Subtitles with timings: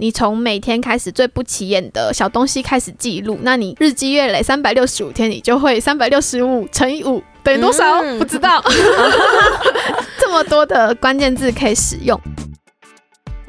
[0.00, 8.00] 你从每天开始最不起眼的小东西开始记录，那你日积月累三百六十五天，你就会三百六十五乘以五等于多少？
[8.00, 8.62] 嗯、不知道，
[10.18, 12.18] 这么多的关键字可以使用。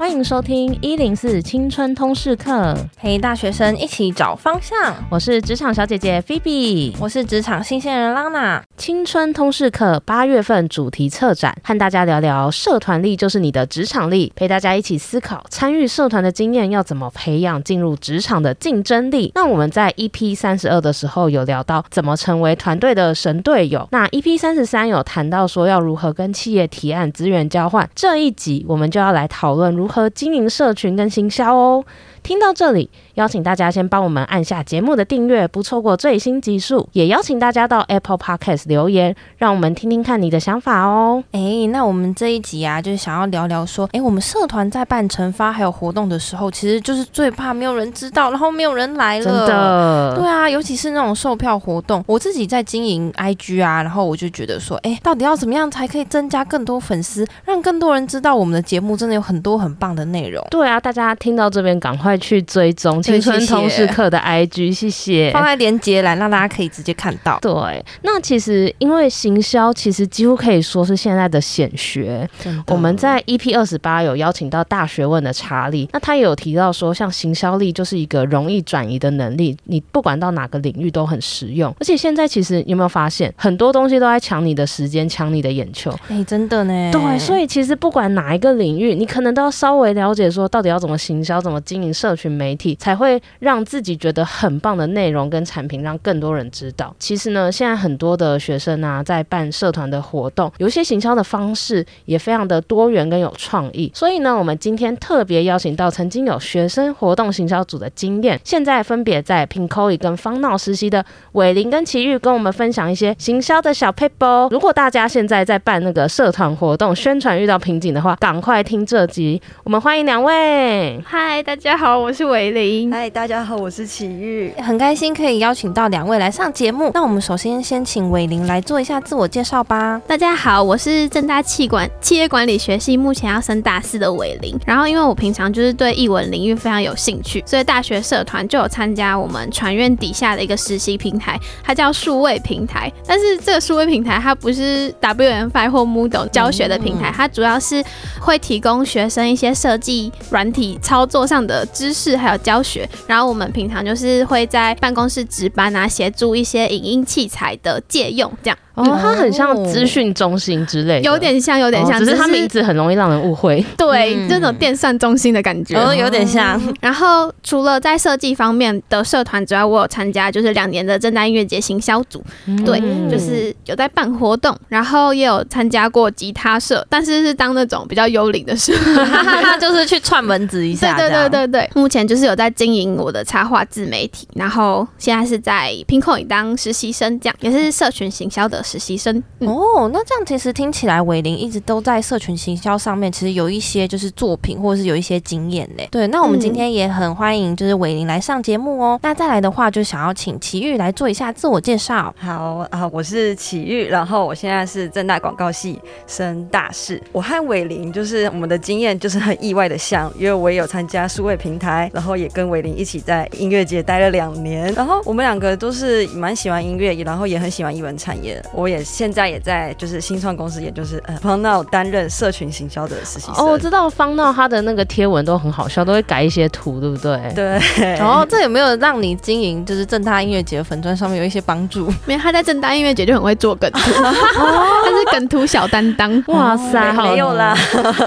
[0.00, 4.94] 欢迎收听一零四青春通识课，陪大学生一起找方向。
[5.10, 8.62] 我是职场小姐姐菲比，我是职场新鲜人 Lana。
[8.78, 19.30] 青春通识课八月份主题策展，和大家聊聊社团力就是你的职场力，陪大家一起思考参与社团的经验要怎么培养进入职场的竞争力。
[19.34, 27.86] 那我们在 EP 三十二的时候有聊到怎么成为团队的神队友，那 EP 三十三有谈到说要如何跟企业提案资源交换。
[27.94, 31.84] 这一集我们就要来讨论如和经营社群跟行销哦。
[32.22, 36.88] 听到这里，邀请大家先帮我们按下节目的订阅，不错过最新集数。
[36.92, 41.22] 也邀请大家到 Apple Podcast 留言，让我们听听看你的想法哦。
[41.32, 49.24] 哎，那我们这一集啊，就是想要聊聊说，哎，我们社团在办惩发还有活动的时候，其实就是最怕没有人知道，然后没有人来了。
[49.26, 60.42] 真的，对啊，尤其是那种售票活动，我自己在经营 IG 啊，然后我就觉得说，哎，到底要怎么样才可以增加更多粉丝，让更多人知道我们的节目真的有很多很棒的内容？
[60.50, 61.90] 对啊，大家听到这边赶。
[62.00, 65.30] 快去追踪青春通识课的 IG，谢谢。
[65.32, 67.38] 放在连接栏，让大家可以直接看到。
[67.40, 72.28] 对，那其实因为行销，其实几乎可以说是现在的显学。
[72.68, 81.74] 我们在 EP 二十八有邀请到大学问的查理，那他也有提到说，像行销力就是一个容易转移的能力，你不管到哪个领域都很实用。
[81.80, 85.90] 而且现在其实有没有发现，很多东西都在抢你的时间，抢你的眼球？
[86.08, 86.90] 哎、欸，真的呢。
[86.92, 91.90] 对，所以其实不管哪一个领域，你可能都要稍微了解说，到底要怎么行销，怎么经营。
[92.00, 96.92] 社群媒体才才会让自己觉得很棒的内容跟产品让更多人知道。
[96.98, 103.92] 其实呢，现在很多的学生啊，在办社团的活动，有一些行销的方式也非常的多元跟有创意。
[103.94, 114.26] 所以呢，我们今天特别邀请到曾经有学生活动行销组的经验，现在分别在 Pinkoi 跟方闹实习的伟林跟琦玉，跟我们分享一些行销的小撇步。
[114.50, 119.40] 如果大家现在在办那个社团活动宣传遇到瓶颈的话，赶快听这集。
[119.62, 121.00] 我们欢迎两位。
[121.06, 122.00] 嗨，大家好。
[122.00, 122.90] 我是伟林玲。
[122.90, 124.52] 嗨，大家好，我是琦玉。
[124.58, 126.90] 很开心可以邀请到两位来上节目。
[126.94, 130.00] 那我们首先先请伟玲来做一下自我介绍吧。
[130.06, 134.58] 大家好，我是正大气管企业管理学系，目前要升大四的伟玲。
[134.64, 142.90] 然后因为我平常就是对译文领域非常有兴趣，所以大学社团就有参加我们传院底下的一个实习平台，它叫数位平台。
[143.06, 147.84] 但是这个数位平台它不是 WM5 或 Moodle 教学的平台，它主要是
[148.20, 151.66] 会提供学生一些设计软体操作上的。
[151.72, 152.69] 知识还有教学，
[153.06, 158.58] 然后我们平常就是会在办公室值班啊，协助一些影音器材的借用，这样。
[158.80, 163.64] 哦，它很像资讯中心之类的，有点像，有点像，只是它名字很容易让人误会。
[163.76, 166.60] 对，这种电算中心的感觉，哦，有点像。
[166.80, 172.22] 然后除了在设计方面的社团之外，我有参加就是两年的正大音乐节行销组，
[172.64, 172.80] 对，
[173.10, 178.72] 就是有在办活动，然后也有参加过吉他社，但是是当那种比较幽灵的社，
[179.60, 180.96] 就是去串门子一下。
[180.96, 188.62] 对对对对对，目前就是有在经营我的插画自媒体，然后现在是在 Pinkoi 当实习生，这样也是社群行销的。
[188.70, 195.88] 实习生、嗯、哦，那这样其实听起来，伟玲一直都在社群行销上面，其实有一些就是作品，或者是有一些经验嘞。
[195.90, 198.96] 对，那我们今天也很欢迎就是伟玲来上节目哦。
[198.96, 202.14] 嗯、那再来的话，就想要请奇玉来做一下自我介绍。
[202.16, 207.02] 好啊，我是奇玉，然后我现在是正大广告系升大四。
[207.10, 218.40] 我和伟玲就是我们的经验就是很意外的像，因为我也有参加数位平台，然后也跟伟玲一起在音乐节待了两年，然后我们两个都是蛮喜欢音乐，然后也很喜欢艺文产业。
[218.52, 223.36] 我也现在也在就是新创公司，也就是呃方闹担任社群行销的实习生。
[223.36, 227.32] 哦，我知道方闹他的那个贴文都很好笑，都会改一些图，对不对？
[227.34, 227.60] 对。
[227.96, 231.92] 然后这有没有让你经营就是正大音乐节的粉专上面有一些帮助？
[232.06, 236.22] 没有，他在正大音乐节就很会做梗图， 他是梗图小担当。
[236.26, 237.54] 哇塞，没有啦。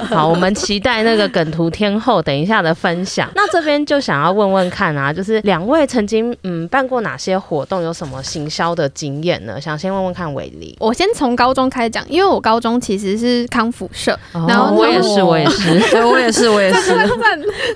[0.10, 3.30] 好，我们期待那个梗图天后等一下的分享。
[3.36, 9.60] 那这边就想要问问看啊，就是两位曾经嗯办过哪些活动，有什么行销的经验呢？
[9.62, 10.44] 想先问问看玮。
[10.80, 15.70] 我先从高中开始讲，因为我高中其实是康复社，哦、然后我也是， 我也是，
[16.06, 16.94] 我也是，我也是。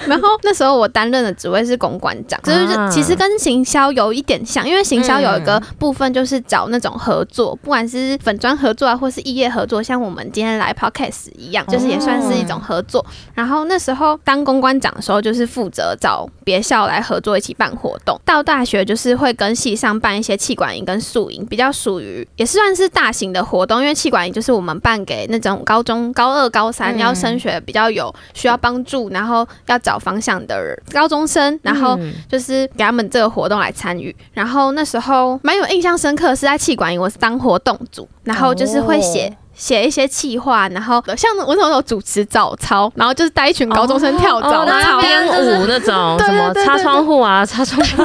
[0.05, 13.05] 然后那时候我担任的职位是公关长，就是其实跟行销有一点像，因为行销有一个部分就是找那种合作，不管是粉砖合作啊，或是异业合作，像我们今天来 Podcast 一样，就是也算是一种合作。
[13.33, 18.19] 然后那时候当公关长的时候，就是负责找别校来合作一起办活动。
[18.25, 31.99] 到大学就是会跟系上办一些气管营跟宿营，比较属于也算是大型的活动，因为气管就是我们办给那种高中高二、高三要升学比较有需要帮助，然后要找方向的人高中生，然后
[32.29, 34.15] 就是给他们这个活动来参与。
[34.31, 39.37] 然后那时候蛮有印象深刻，是在气管营，我是当活动组，然后就是会写。
[39.57, 48.03] 写一些企划，然后像我那时候主持早操，然后就是带一群高中生跳早操、编舞那种，什么擦窗户啊、擦窗户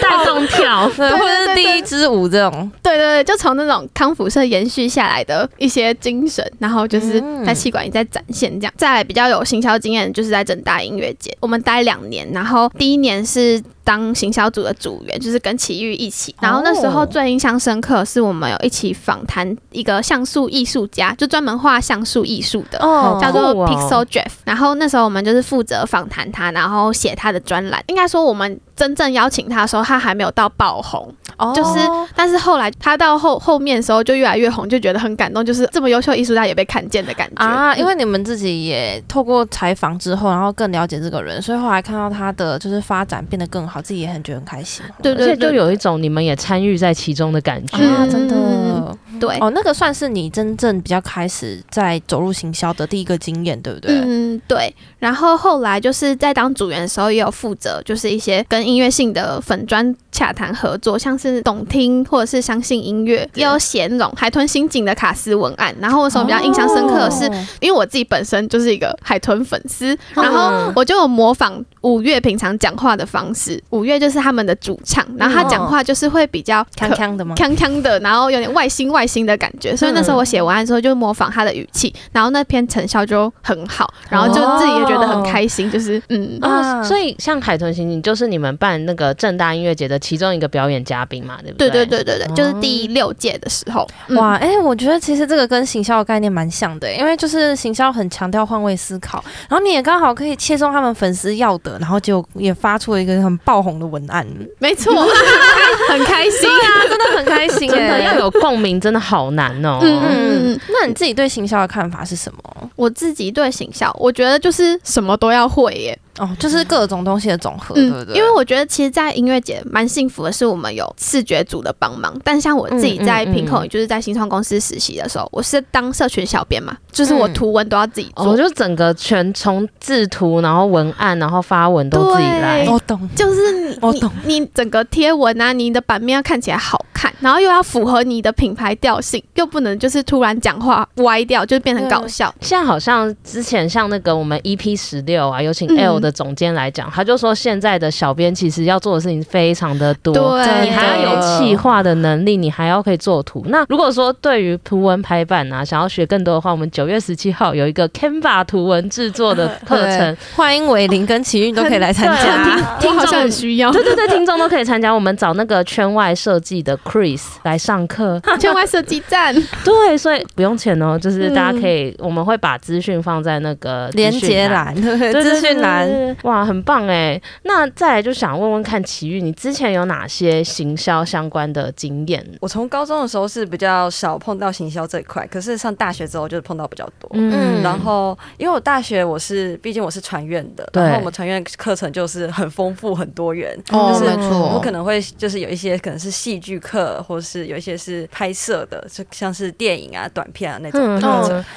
[0.00, 2.70] 带动跳， 对，或者是第一支舞这种。
[2.82, 8.72] 对对对，就从那种康复社延续下来的一些精神，然后就是在气管也在展现这样。
[8.76, 13.60] 再来比较有行销经验，就是在整大音乐节，我们待两年，然后第一年是。
[13.90, 16.32] 当行销组的组员，就是跟奇遇一起。
[16.40, 24.30] 然后那时候最印象深刻是我们有一起访谈一个像素艺术家，就专门画像素艺术的，哦，叫做 Pixel Jeff。
[24.44, 27.82] 然后那时候我们就是负责访谈他，然后写他的专栏。
[27.88, 28.60] 应该说我们。
[28.80, 31.54] 真正邀请他的时候，他还没有到爆红，oh.
[31.54, 31.78] 就是，
[32.16, 37.76] 但是后来他到后后面的时候就越来越红，就觉得很感动，就是这么优秀艺术家也被看见的感觉啊。
[37.76, 44.82] 因为你们自己也透过采访之后，然后更了解这个人，所以后来看到他的就是发展变得更好，自己也很觉得很开心。
[45.02, 48.96] 对，对，对，对，就有一种你们也参与在其中的感觉啊，真的。
[49.20, 53.92] 对哦，那个算是你真正比较开始在走入行销的第一个经验，对不对？
[54.04, 54.74] 嗯，对。
[54.98, 65.74] 然后后来就是在当组员的时候，也有负责就是一些跟音乐性的粉专洽谈合作，像是懂听或者是相信音乐，也有写那种海豚刑警的卡斯文案。
[65.80, 73.62] 然后我所比较印象深刻的是，哦、因为我自己本身就是一个海豚粉丝，然后我就有模仿五月平常讲话的方式。
[73.70, 77.34] 五月就是他们的主唱，然后他讲话就是会比较锵锵的吗？
[77.36, 79.74] 锵锵的， 然后有点外星外星的感觉。
[79.74, 86.82] 所以那时候我写文案的时候就模仿他的语气，然后那篇成效就很好，然后就自己也觉得很开心，就是嗯啊。
[86.82, 91.70] 所以像海豚刑警就是你们办那个正大音乐节的其中一个表演嘉宾嘛，对不对？
[91.70, 93.86] 对对对对对，就是第六届的时候。
[94.10, 104.26] 哇，哎，我觉得其实这个跟行销的概念蛮像的，因为就是行销很强调换位思考，然后你也刚好可以切中他们粉丝要的，然后就也发出了一个很爆红的文案。
[104.58, 104.92] 没错，
[105.88, 109.78] 很开心啊，真的很开心，真的要有共鸣，真的好难哦。
[109.82, 112.70] 嗯嗯，那你自己对行销的看法是什么？
[112.76, 115.98] 我自己对行销，我觉得就是什么都要会耶。
[116.18, 118.16] 哦，就是各种东西的总和，嗯、对不对？
[118.16, 122.14] 因为我觉得，其实，在音乐节蛮幸福的是，我们有视觉组的帮忙。
[122.22, 132.66] 但像我自己在平口，就是在新创公司实习的时候，我是当社群小编嘛，就是我图文都要自己做，我、嗯哦、就整个全从制图，然后文案，然后发文都自己来。
[132.68, 142.34] 我懂，就是你，我懂你，你整个贴文啊，你的版面要看起来好看，然后又要符合你的品牌调性，又不能就是突然讲话歪掉，就变成搞笑。
[142.42, 146.90] 现在好像之前像那个我们 EP 十六啊，有请 L 的总监来讲。
[146.90, 153.42] 他就说，现在的小编其实要做的事情非常的多，对，你还要有企划的能力，你还要可以做图。
[153.48, 162.78] 那如果说对于图文排版啊，想要学更多的话，我们九月十七号有一个 Canva 图文制作的 课程，欢迎伟林跟奇遇都可以来参加。
[162.78, 164.92] 听众很需要，对对对，听众都可以参加。
[164.92, 169.32] 我们找那个圈外设计的 Chris 来上课， 圈外设计站。
[169.64, 176.16] 对，所以不用钱哦，就是大家可以，我们会把资讯放在那个连接栏，对，资讯栏。
[176.24, 176.88] 哇，很棒。
[176.88, 182.26] 哎，那再来就想问问看，奇遇，你之前有哪些行销相关的经验？
[182.40, 187.08] 我从高中的时候是比较少碰到行销这一块，可是上大学之后就是碰到比较多。
[187.12, 200.80] 嗯，然后因为我大学我是，毕竟我是传院的，然后我们传院课程就是很丰富很多元，哦、就是我可能会就是有一些可能是戏剧课，或是有一些是拍摄的，就像是电影啊、短片啊那种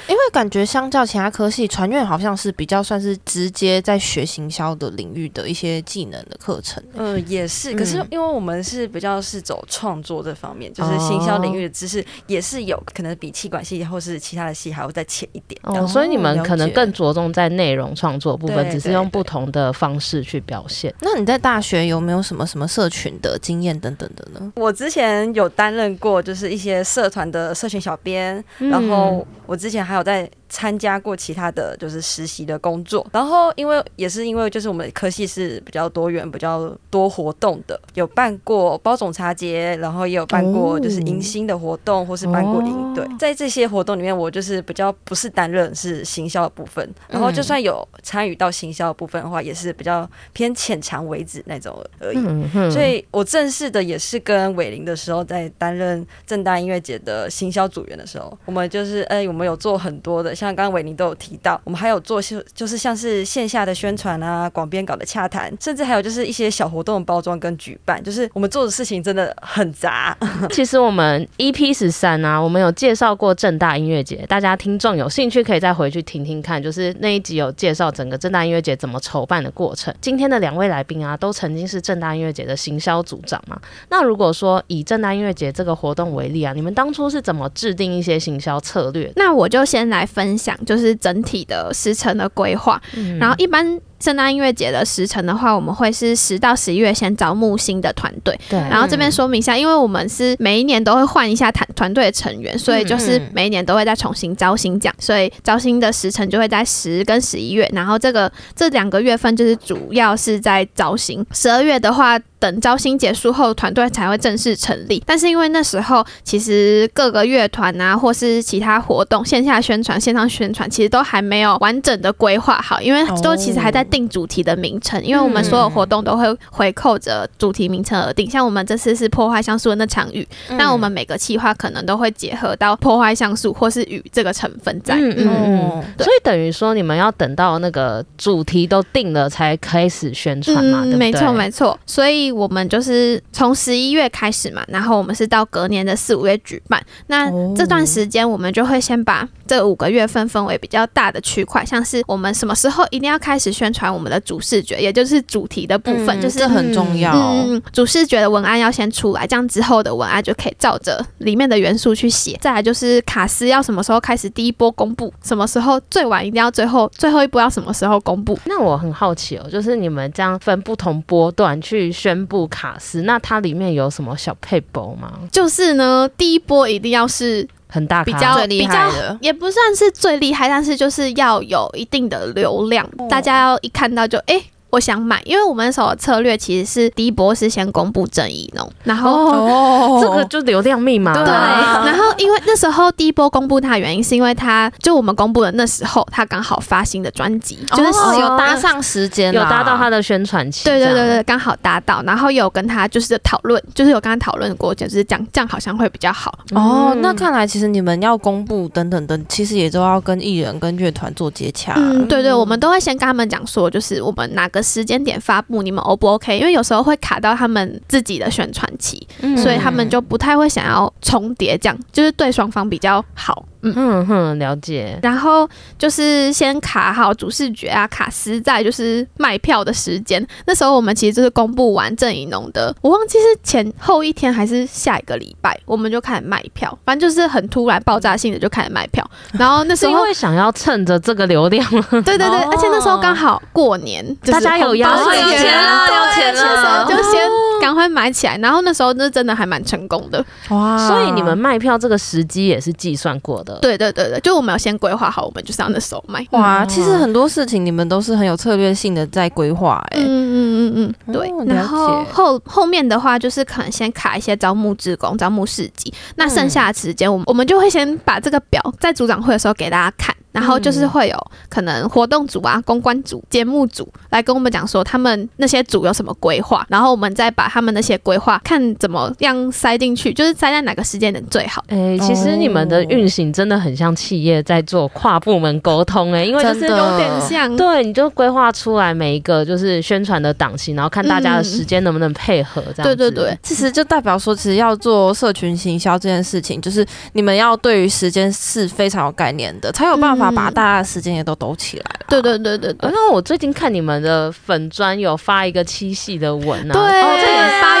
[0.08, 5.24] 因为感觉相较其他科系，传院好像是比较算是直接在学行销的领域。
[5.34, 7.74] 的一些技能的课程，嗯，也是。
[7.74, 15.60] 可是因为我们是比较是走创作这方面，就是行销领域的知识也是有可能比气管系或是其他的系还要再浅一点。
[15.64, 20.94] 哦，所以你们可能更着重在内容创作部分，只是用不同的方式去表现。
[21.00, 24.52] 那你在大学有没有什么什么社群的经验等等的呢？
[24.56, 30.30] 我之前有担任过，就是一些社团的社群小编，然后我之前还有在。
[30.54, 43.04] 参加过其他的就是实习的工作，然后因为也是因为就是我们科系是比较多元、比较多活动的，有办过包种茶节，然后也有办过就是迎新的活动，或是办过营队。
[43.18, 52.70] 在这些活动里面，我就是比较不是担任是行销的部分，然后就算有参与到行销的部分的话，也是比较偏浅尝为止那种而已。
[52.70, 60.54] 所以我正式的也是跟伟林的时候，在担任正大音乐节的行销组员的时候，我们就是哎，我们有做很多的像。
[60.54, 70.14] 像刚刚伟宁都有提到，我们还有做就就是像是线下的宣传啊、广编稿的洽谈，甚至还有就是一些小活动的包装跟举办，就是我们做的事情真的很杂。
[70.52, 79.94] 其实我们 EP 十三啊，我们有介绍过正大音乐节，大家听众有兴趣可以再回去听听看，就是那一集有介绍整个正大音乐节怎么筹办的过程。
[80.02, 83.58] 今天的两位来宾啊，都曾经是正大音乐节的行销组长嘛。
[83.88, 89.10] 那如果说以正大音乐节这个活动为例啊，你们当初是怎么制定一些行销策略？
[89.16, 93.80] 那我就先来分享，就是整体的时程的规划，嗯、然后一般。
[94.04, 98.38] 政大音乐节的时辰的话，我们会是十到十一月先招募新的团队。
[98.50, 107.66] 对，然后这边说明一下，因为我们是每一年都会换一下团团队的成员，所以就是每一年都会再重新招新这样，所以招新的时辰就会在十跟十一月。
[107.72, 111.24] 然后这个这两个月份就是主要是在招新。
[111.32, 115.02] 十二月的话，等招新结束后，团队才会正式成立。
[115.06, 123.82] 但是因为那时候其实各个乐团啊，或是其他活动、线下宣传、线上宣传，其实都还没有完整的规划好，因为都其实还在。
[123.94, 128.28] 定主题的名称，因为我们所有活动都会回扣着主题名称而定。
[128.28, 130.26] 像我们这次是破坏像素的那场雨，
[130.58, 134.96] 那、嗯、我们每个企划可能都会结合到破坏像素或是雨这个成分在。
[134.96, 140.82] 嗯嗯，嗯所以等于说你们要等到那个主题都定了才开始宣传嘛？
[140.84, 141.78] 嗯、没错没错。
[141.86, 146.84] 所以我们就是从十一月开始嘛，然后我们是到隔年的四五月举办。
[147.06, 153.92] 那这段时间我们就会先把这五个月份分为比较大的区块，像是我们什么时候一定要开始宣传。
[153.92, 157.12] 我们的主视觉，也就是主题的部分，嗯、就是这很重要。
[157.12, 162.38] 嗯，主视觉的文案要先出来，这样之后的文案就可以照着里面的元素去写。
[162.40, 168.38] 再来就是卡斯要什么时候开始第一波公布，什么时候最晚一定要最后最后一波要什么时候公布。
[168.46, 175.12] 那我很好奇哦，就是你们这样分不同波段去宣布卡斯，那它里面有什么小配包吗？
[175.30, 177.46] 就是呢，第一波一定要是。
[177.74, 184.34] 很大，比较最厉害的，也不算是最厉害，但是就是要有一定的流量，哦、大家要一看到就哎。
[184.34, 191.14] 欸我想买，因为我们那时候的策略其实是第一波是先公布郑怡农，然后哦，这个就流量密码。
[191.14, 200.64] 对，然后因为那时候第一波公布他的原因是因为他就我们公布的那时候他刚好发新的专辑，就是有搭上时间，有搭到他的宣传期。
[200.64, 206.36] 对对对对，刚好搭到，然后有跟他就是讨论，就是有跟他讨论过，就是讲这样好像会比较好。
[206.52, 211.74] 哦，那看来其实你们要公布等等等，其实也都要跟艺人跟乐团做接洽。
[211.76, 214.63] 嗯，对对，我们都会先跟他们讲说，就是我们哪个。
[214.64, 216.38] 时间点发布，你们 O 不 OK？
[216.38, 223.44] 因为有时候会卡到他们自己的宣传期，嗯、所以他们就不太会想要重叠，这样就是对双方比较好。
[223.66, 224.98] 嗯哼，了解。
[225.02, 230.26] 然后就是先卡好主视觉啊，卡实在就是卖票的时间。
[230.44, 236.78] 那时候我们其实就是公布完郑怡农的，我忘记是前后一天还是下一个礼拜，我们就开始卖票。
[236.84, 239.02] 反正就是很突然爆炸性的就开始卖票。
[239.32, 241.66] 然后那时候因为想要趁着这个流量，
[242.04, 247.20] 对对对，哦、而且那时候刚好过年，就是、大家有压岁钱了，有钱了，对就先
[247.60, 248.36] 赶快买起来。
[248.38, 250.88] 然后那时候那真的还蛮成功的哇！
[250.88, 253.58] 所以你们卖票这个时机也是计算过的。
[253.60, 256.26] 对对对对，就我们要先规划好，我们就是要那时候卖。
[256.30, 260.36] 哇，其实很多事情你们都是很有策略性的在规划，哎，嗯嗯
[260.76, 261.54] 嗯嗯，对。
[261.54, 270.14] 然后后后面的话，就是可能先卡一些招募志工、招募市集，那剩下的时间，我们我们就会先把这个表在组长会的时候给大家看。
[270.34, 271.16] 然后就是会有
[271.48, 281.64] 可能活动组啊、公关组、节目组来跟我们讲说他们那些组有什么规划，然后我们再把他们那些规划看怎么样塞进去，就是塞在哪个时间点最好。
[281.68, 292.96] 哎，其实你们的运行真的很像企业在做跨部门沟通哎，因为就是有点像，对，你就规划出来每一个就是宣传的档期，然后看大家的时间能不能配合这样子。
[292.96, 300.23] 对对对，其实就代表说，其实要做社群行销这件事情，就是你们要对于时间是非常有概念的，才有办法。
[300.30, 302.06] 把大家的时间也都抖起来了。
[302.08, 302.90] 对对对对对。
[302.90, 307.73] 然后我最近看你们的粉砖有发一个七夕的文啊，对，哦，这个八月四号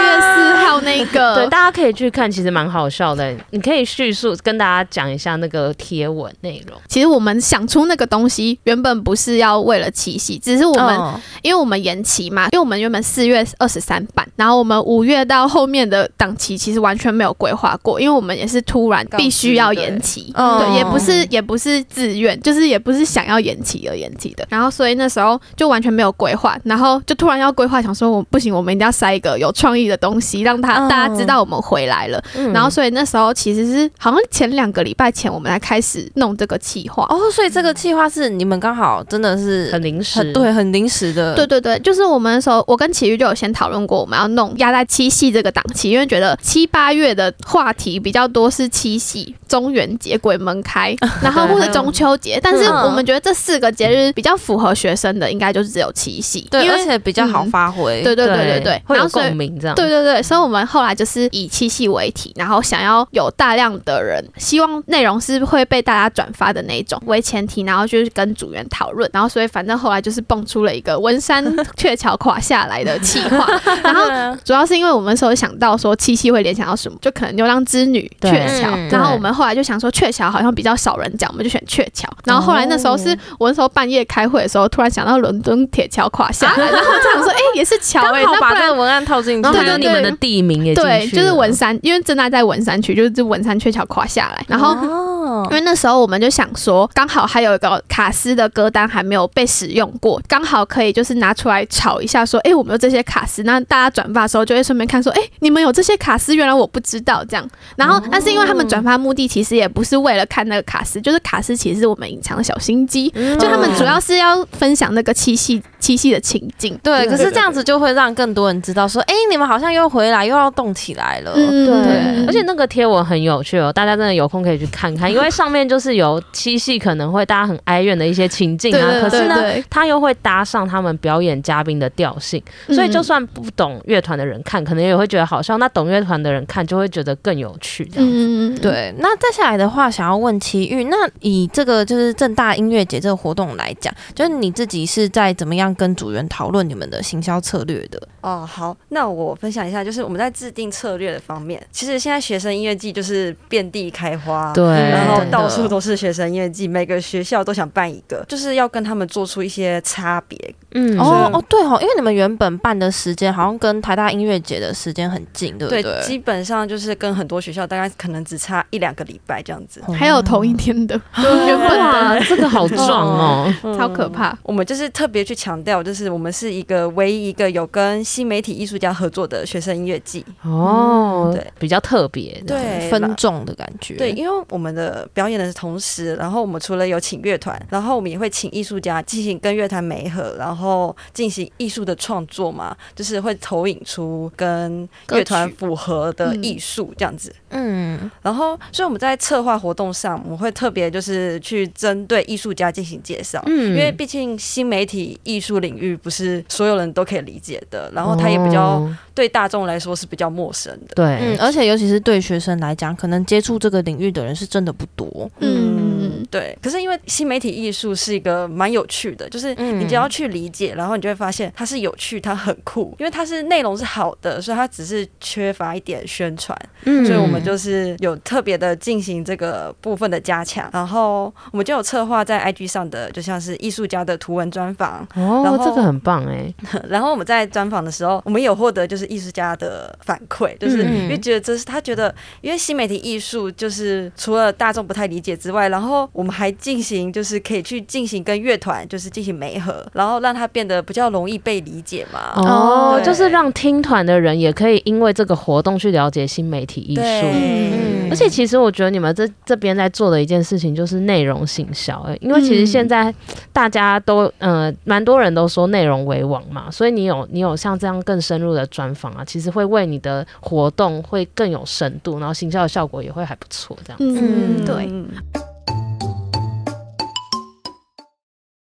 [0.84, 3.34] 那个， 对，大家可以去看，其实蛮好笑的。
[3.50, 6.78] 你可以叙述跟大家讲一下那个贴文内容。
[6.88, 22.34] 其实我们想出那个东西，原本不是要为了七夕，只是我们因为我们延期嘛，因为我们原本四月二十三办，然后我们五月到后面的档期其实完全没有规划过，因为我们也是突然必须要延期，对，也不是也不是自愿。
[22.44, 37.06] 就是也不是想要延期而延期的，然后所以那时候就完全没有规划，然后就突然要规划，想说我不行，我们一定要塞一个有创意的东西，让他他大家知道我们回来了，嗯然后所以那时候其实是好像前两个礼拜前我们才开始弄这个计划。
[37.08, 41.34] 哦，所以这个计划是你们刚好真的是很临时很，对，很临时的。
[41.34, 52.38] 对对对，就是我们那时候，我跟綺玉就有先讨论过，我们要弄压在七夕这个档期，因为觉得七八月的话题比较多是七夕、中元节、鬼门开， 然后或者中秋节。
[52.42, 58.02] 但是我们觉得这四个节日比较符合学生的，应该就是只有七夕，对，因为而且比较好发挥。
[58.02, 59.74] 对对对对对，会有共鸣这样。
[59.74, 71.44] 对对对，所以我们后来就是以七夕为题，然后想要有大量的人，希望内容是会被大家转发的那种为前提，然后就是跟组员讨论，然后所以反正后来就是蹦出了一个文山
[71.76, 73.46] 鹊桥垮下来的企划，
[73.82, 74.04] 然后
[74.44, 78.30] 主要是因为我们那时候想到说七夕会联想到什么，就可能牛郎织女鹊
[78.60, 89.88] 桥，嗯然后我们后来就想说鹊桥好像比较少人讲，我们就选鹊桥，然后后来那时候是我那时候半夜开会的时候，突然想到伦敦铁桥垮下来，然后就想说哎、欸、也是桥哎、欸，刚好把那个文案套进去，然后还有对对。
[89.88, 94.74] 你们的地名也对，就是文山，因为正大在文山区，就是文山鹊桥垮下来，然后。
[94.86, 95.10] 哦
[95.50, 107.48] 因为那时候我们就想说，刚好还有一个卡斯的歌单还没有被使用过，刚好可以就是拿出来炒一下，说，哎，我们有这些卡斯，那大家转发的时候就会顺便看说，哎，你们有这些卡斯，原来我不知道这样。
[107.76, 116.78] 然后，但是因为他们转发目的其实也不是为了看那个卡斯，就是卡斯其实是我们隐藏的小心机，就他们主要是要分享那个七夕七夕的情境。
[116.82, 121.32] 对，可是这样子就会让更多人知道说，哎，你们好像又回来，又要动起来了。
[121.34, 129.36] 嗯，对，而且那个贴文很有趣哦，大家真的有空可以去看看，因为上面就是有七夕可能会大家很哀怨的一些情境啊，可是呢，
[129.68, 137.84] 他又会搭上他们表演嘉宾的调性，所以就算不懂乐团的人看，可能也会觉得好笑；那懂乐团的人看，就会觉得更有趣。
[137.84, 138.94] 这样子，嗯，对。
[138.98, 148.00] 那再下来的话，想要问奇玉，那以这个就是正大音乐节这个活动来讲，就是你自己是在怎么样跟组员讨论你们的行销策略的？
[148.20, 160.54] 哦，好，那我分享一下，就是我们在制定策略的方面，其实现在学生音乐季就是遍地开花，对，然后到处都是学生音乐季，每个学校都想办一个，就是要跟他们做出一些差别。
[160.74, 165.82] 嗯，哦哦，对哦，因为你们原本办的时间好像跟台大音乐节的时间很近，对不对？
[165.82, 169.80] 对，基本上就是跟很多学校大概可能只差一两个礼拜这样子。
[169.92, 174.36] 还有同一天的，原本的这个好壮哦， 超可怕。
[174.42, 180.24] 我们就是特别去强调，就是我们是一个唯一一个有跟新媒体艺术家合作的学生音乐季。
[180.42, 183.94] 哦，对，比较特别，对，分众的感觉。
[183.94, 190.63] 对，因为我们的表演的同时，然后我们除了有请乐团，然后我们也会请艺术家进行跟乐团媒合，然后
[191.12, 197.34] 进行艺术的创作嘛，就是会投影出跟乐团符合的艺术这样子。
[197.50, 210.94] 嗯，然后所以我们在策划活动上，我们会特别就是去针对艺术家进行介绍，嗯，因为毕竟新媒体艺术领域不是所有人都可以理解的，然后它也比较对大众来说是比较陌生的。
[210.96, 215.30] 对，嗯，而且尤其是对学生来讲，可能接触这个领域的人是真的不多。
[215.38, 216.56] 嗯，对。
[216.60, 226.56] 可是因为新媒体艺术是一个蛮有趣的，就是你只要去理解，然后你就会发现它是有趣，它很酷，因为它是内容是好的，所以它只是缺乏一点宣传。
[226.84, 235.06] 嗯，所以我们就是有特别的进行这个部分的加强，然后我们就有策划在 IG 上的，就像是艺术家的图文专访。
[235.16, 236.54] 哦，然后这个很棒哎。
[236.88, 252.34] 然后我们在专访的时候，我们有获得就是艺术家的反馈，就是因为觉得这是他觉得，因为新媒体艺术就是除了大众不太理解之外，然后我们还进行就是可以去进行跟乐团就是进行媒合，然后让它变得比较容易被理解嘛。
[252.36, 257.02] 哦，就是让听团的人也可以因为这个活动去了解新媒体艺术。
[257.02, 263.12] 嗯，而且其实我觉得你们这这边在做的一件事情就是内容行销，哎，因为其实现在
[263.52, 274.20] 大家都呃蛮多人都说内容为王嘛，所以你有你有像这样更深入的专访啊，其实会为你的活动会更有深度，然后行销的效果也会还不错，这样子。
[274.20, 275.43] 嗯，对。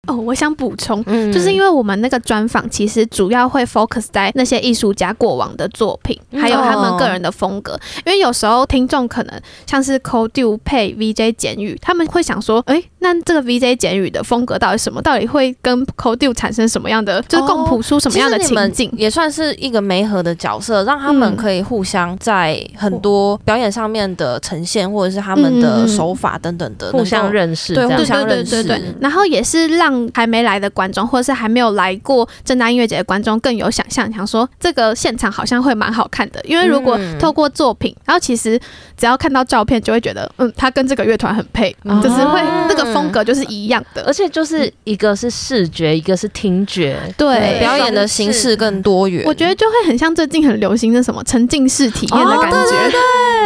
[0.05, 7.79] 哦，我想补充，嗯、就是因为我们那个专访其实主要会 focus 在那些艺术家过往的作品，还有他们个人的风格。
[8.05, 15.01] 因为有时候听众可能像是 Codu 配 VJ 简语，他们会想说，哎、欸，那这个 VJ 简语的风格到底什么？
[15.01, 18.91] 到底会跟 Codu 产生什么样的，就是共谱出什么样的情境？
[18.97, 28.61] 也算是一个媒合的角色，让他们可以互相在很多表演上面的呈现，或者是他们的手法等等的互相认识，对，互相认识。
[28.61, 29.92] 对，然后也是让。
[29.93, 36.41] 让还没来的观众，或者是还没有来过正大音乐节的观众更有想象，想说这个现场好像会蛮好看的。
[36.45, 38.59] 因为如果透过作品，然后其实
[38.97, 44.03] 只要看到照片，就会觉得，嗯，他跟这个乐团很配，嗯、就是会那个风格就是一样的。
[44.03, 49.23] 而且就是一个是视觉，一个是听觉，对，表演的形式更多元。
[49.25, 52.91] 我觉得就会很像最近很流行的什么沉浸式体验的感觉，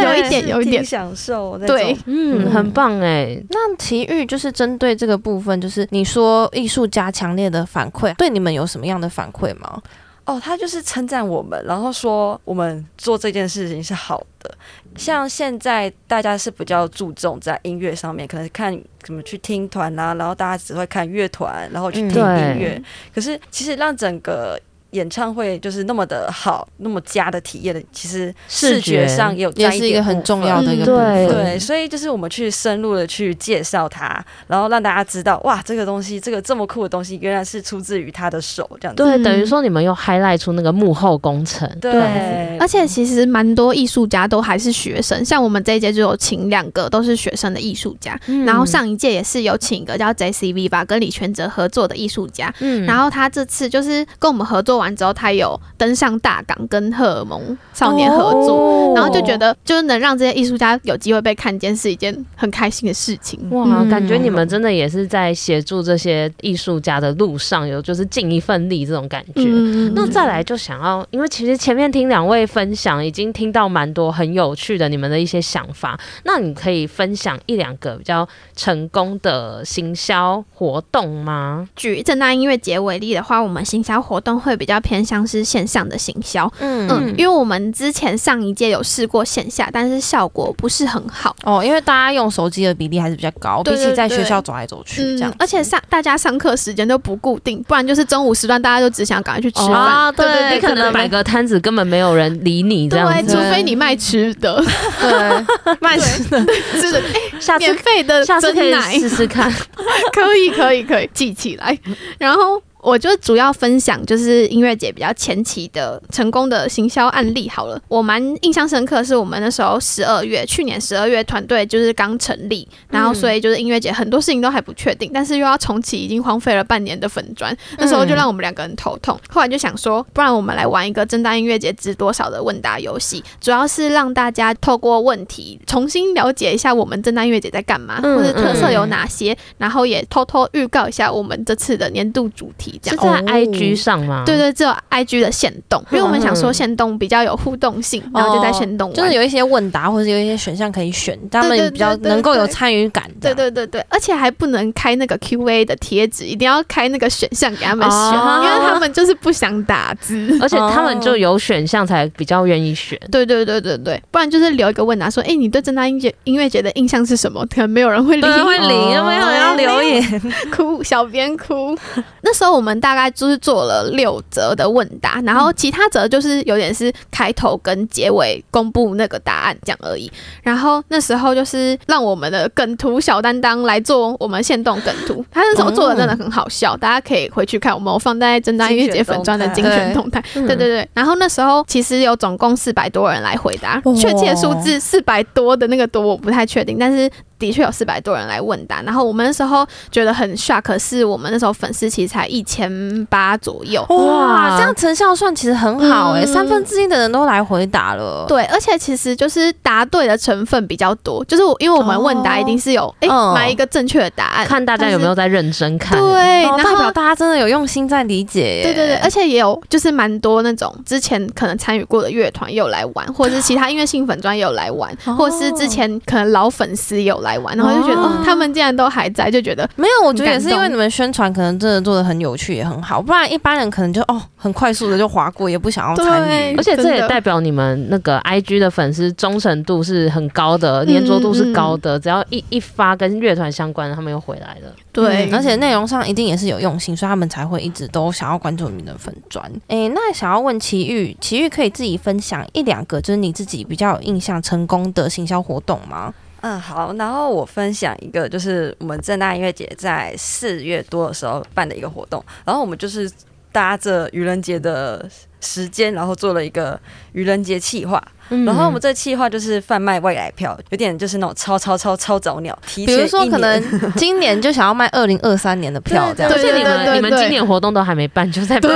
[0.04, 1.58] 有一点，有一点享受。
[1.66, 3.40] 对，嗯，嗯很棒哎。
[3.50, 9.82] 那奇遇就是针对这个部分，就是你说艺术家强烈的反馈，对你们有什么样的反馈吗？
[10.24, 14.54] 哦，他就是称赞我们，然后说我们做这件事情是好的。
[14.94, 22.74] 像现在大家是比较注重在音乐上面，可能看怎么去听团啊，然后大家只会看乐团，然后去听音乐。
[22.76, 24.60] 嗯、可是其实让整个
[24.92, 31.26] 演唱会就是那么的好，那么佳的体验的，其实视觉上也有也是一个很重要的一个部分。
[31.26, 39.02] 嗯、对，对，所以就是我们去深入的去介绍它，然后让大家知道，哇，这个东西，这个这么酷的东西，原来是出自于他的手，这样子。
[39.02, 41.68] 对，等于说你们又 highlight 出那个幕后工程。
[41.80, 54.77] 对，而且其实蛮多艺术家都还是学生，像我们这一届就有请两个都是学生的艺术家，嗯、然后上一届也是有请一个叫 JCV 吧，跟李全哲合作的艺术家，嗯，然后他这次就是跟我们合作。
[54.78, 63.38] 完之后，他有登上大港跟荷尔蒙少年合作，哦、然后就觉得就是能让这些艺术家有机会被看见是一件很开心的事情。
[63.50, 69.44] 哇，嗯、感觉你们真的也是在协助这些艺术家的路上有就是尽一份力这种感觉。
[69.44, 75.98] 嗯、那再来就想要，因为其实前面听两位分享，已经听到蛮多很有趣的你们的一些想法。
[76.24, 81.68] 那你可以分享一两个比较成功的行销活动吗？
[81.76, 86.88] 举正大音乐节为例的话，我们行销活动会比较偏向是线上的行销，嗯。
[86.90, 91.34] 嗯，因为我们之前上一届有试过线下，但是效果不是很好。
[91.44, 104.62] 哦，因为大家用手机的比例还是比较高，比起在学校走来走去这样，嗯，而且上大家上课时间都不固定，不然就是中午时段大家都只想赶快去吃饭，哦，对，你可能摆个摊子根本没有人理你这样子，对，除非你卖吃的，
[105.00, 106.38] 对， 卖吃的，
[106.74, 109.52] 是的，哎，下次免费的下次可以试试看，
[110.12, 111.78] 可以可以可以记起来，
[112.18, 112.62] 然后。
[112.80, 117.80] 我就主要分享就是音乐节比较前期的成功的行销案例好了。
[117.88, 129.18] 我蛮印象深刻，是我们那时候十二月，去年十二月团队就是刚成立，然后所以就是音乐节很多事情都还不确定，但是又要重启已经荒废了半年的粉砖，那时候就让我们两个人头痛。
[129.28, 142.67] 后来就想说，不然我们来玩一个正大音乐节值多少的问答游戏，主要是让大家透过问题重新了解一下我们正大音乐节在干嘛，或者特色有哪些，然后也偷偷预告一下我们这次的年度主题。
[142.84, 144.22] 是在 IG 上吗？
[144.26, 153.04] 对对，只有 IG 的限动，因为我们想说限动比较有互动性，然后就在限动，就是有一些问答或者有一些选项可以选，他们比较能够有参与感。
[153.20, 158.12] 对对对对，而且还不能开那个 QA 的贴纸，一定要开那个选项给他们选，
[158.44, 162.98] 因为他们就是不想打字，而且他们就有选项才比较愿意选。
[163.10, 167.44] 对对对对对，不然就是留一个问答说，哎，你对正大音乐音乐节的印象是什么？
[167.46, 170.22] 可能没有人会理，会理，有没有人要留言？
[170.54, 171.76] 哭，小编哭。
[172.22, 180.10] 那时候我们大概就是做了六则的问答，然后其他则就是有点是开头跟结尾公布那个答案这样而已。
[180.42, 190.20] 然后那时候就是让我们的梗图小担当来做我们现动梗图，他那时候做的真的很好笑，大家可以回去看我们放在正大音乐节粉专的精选动态。
[190.34, 197.08] 对对对，然后那时候其实有总共四百多人来回答，确切数字四百多的那个多我不太确定，但是。
[197.38, 203.84] 的确有四百多人来问答，然后我们那时候觉得很 shock，是我们那时候粉丝其实才一千八左右。
[203.90, 208.24] 哇，这样成效算其实很好哎、欸，嗯、三分之一的人都来回答了。
[208.28, 215.98] 对，而且其实就是答对的成分比较多，就是因为我们问答一定是有哎买一个正确的答案，看大家有没有在认真看。
[215.98, 218.60] 对，然后代表大家真的有用心在理解。
[218.62, 230.06] 对对对，而且也有就是蛮多那种之前可能参与过的乐团也有来玩，或者是其他音乐性粉专也有来玩，或者是之前可能老粉丝有来玩，然后就觉得哦，他们竟然都还在，就觉得没有。
[230.06, 236.56] 我觉得也是因为你们宣传可能真的做的很有趣，也很好，不然一般人可能就哦很快速的就划过，也不想要参与。
[236.56, 241.98] 而且这也代表你们那个 IG 的粉丝忠诚度是很高的，粘着度是高的。
[241.98, 244.72] 只要一一发跟乐团相关的，他们又回来了。
[244.92, 249.44] 对，而且内容上一定也是有用心，所以他们才会一直都想要关注你们的粉专。
[249.66, 256.12] 哎，那想要问奇遇，奇遇可以自己分享一两个，就是你自己比较有印象成功的行销活动吗？
[256.40, 263.10] 嗯，好，然后我分享一个，就是我们正大音乐节在四月多的时候办的一个活动，然后我们就是
[263.50, 265.08] 搭着愚人节的
[265.40, 266.78] 时间，然后做了一个
[267.12, 268.02] 愚人节企划。
[268.44, 272.94] 然后我们这计划就是贩卖未来票，有点就是那种超超超超早鸟，提前。
[272.94, 276.30] 比如说，可能今年就想要卖二零二三年的票，这样。
[276.30, 278.60] 对，你们你们今年活动都还没办，就在。
[278.60, 278.70] 对。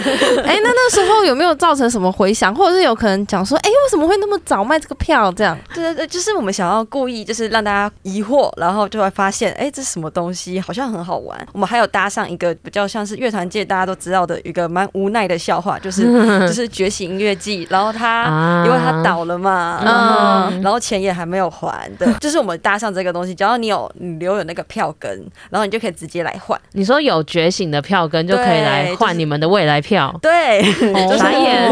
[0.44, 5.30] 哎，那那时候有没有造成什么回响，或者是有可能讲说，哎，为什么会那么早卖这个票？
[5.32, 5.56] 这样。
[5.74, 10.58] 对对对，就是我们想要故意就是让大家疑惑，然后就会发现，哎，这是什么东西？
[10.60, 11.46] 好像很好玩。
[11.52, 16.02] 我们还有搭上一个比较像是乐团界大家都知道的一个蛮无奈的笑话，就是
[16.46, 18.94] 就是觉醒音乐季，然后他因为他。
[19.04, 25.10] 倒了嘛，嗯，然后钱也还没有还的，就是我们搭上这个东西，只要你有你留有那个票根，
[25.50, 26.58] 然后你就可以直接来换。
[26.72, 30.62] 你说有觉醒的票根就可以来换你们的未来票，对，
[31.18, 31.70] 傻眼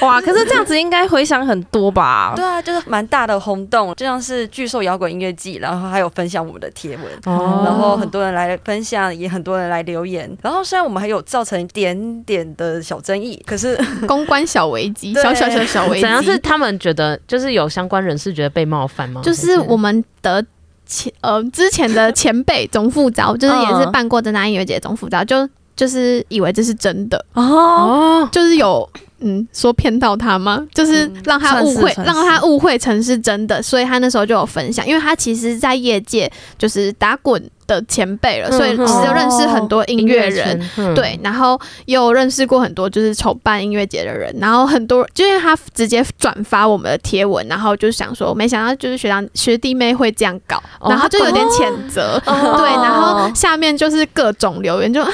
[0.00, 0.20] 哇！
[0.20, 2.32] 可是这样子应该回响很多吧？
[2.34, 10.34] 对啊，就是蛮大的轰动，就像是巨兽摇滚音乐季，然后还有分享我们的贴文，哦，然后很多人来分享，也很多人来留言。
[10.42, 13.78] 然后虽然我们还有造成一点点的小争议，可是
[14.08, 16.38] 公关小危机， 小小小小危机，怎样是？
[16.38, 19.20] 他们觉得就是有相关人士觉得被冒犯吗？
[19.22, 20.44] 就是我们的
[20.86, 27.24] 前呃之前的前辈总副召，就是也是办过政大音乐节总副召，就就是以为这是真的。
[27.34, 28.88] 哦，就是有
[29.20, 30.64] 嗯说骗到他吗？
[30.74, 37.42] 就是让他误会，让他误会成是真的，所以他那时候就有分享，因为他其实在业界就是打滚。
[37.66, 55.10] 的前辈了，所以其实认识很多音乐人，嗯、对，然后也有认识过很多就是筹办音乐节的人，然后很多就因为他直接转发我们的贴文，然后就想说，没想到就是学长学弟妹会这样搞，然后就有点谴责，哦、对，然后下面就是各种留言就啊。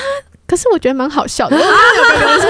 [0.51, 1.57] 可是我觉得蛮好笑的，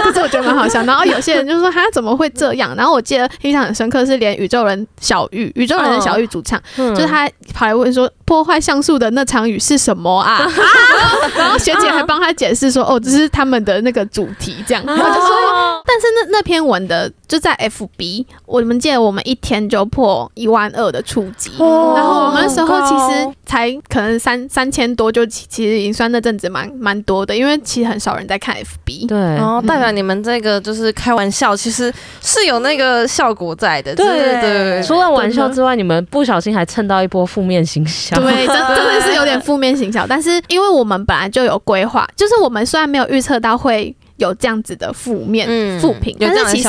[0.08, 0.82] 可是我觉得蛮好笑。
[0.84, 2.74] 然后有些人就说他怎么会这样？
[2.74, 10.46] 然后我记得印象很深刻是连宇宙人小玉，宇宙人的小玉主唱，就是他跑来问说破坏像素的那场雨是什么啊？
[11.36, 14.84] 然后学姐还帮他解释说哦，这是他们的那个主题这样。
[14.86, 21.68] 然后就说，但是那那篇文的就在 FB，我们记得我们一天就破一万二的触及，然
[22.04, 27.90] 后我们那时候其实才可能三三千多，就其实已经算那阵子蛮蛮多的，因为其实。
[27.90, 33.92] 很少人在看 FB，对，然后代表你们这个就是开玩笑，其实是有那个效果在的。
[33.96, 38.14] 对对对，除了玩笑之外，你们不小心还蹭到一波负面行销。
[38.20, 40.06] 对，真 真的是有点负面形象。
[40.08, 46.68] 但是因为我们本来就有规划，就是我们虽然没有预测到会有这样子的负面负评，但是其实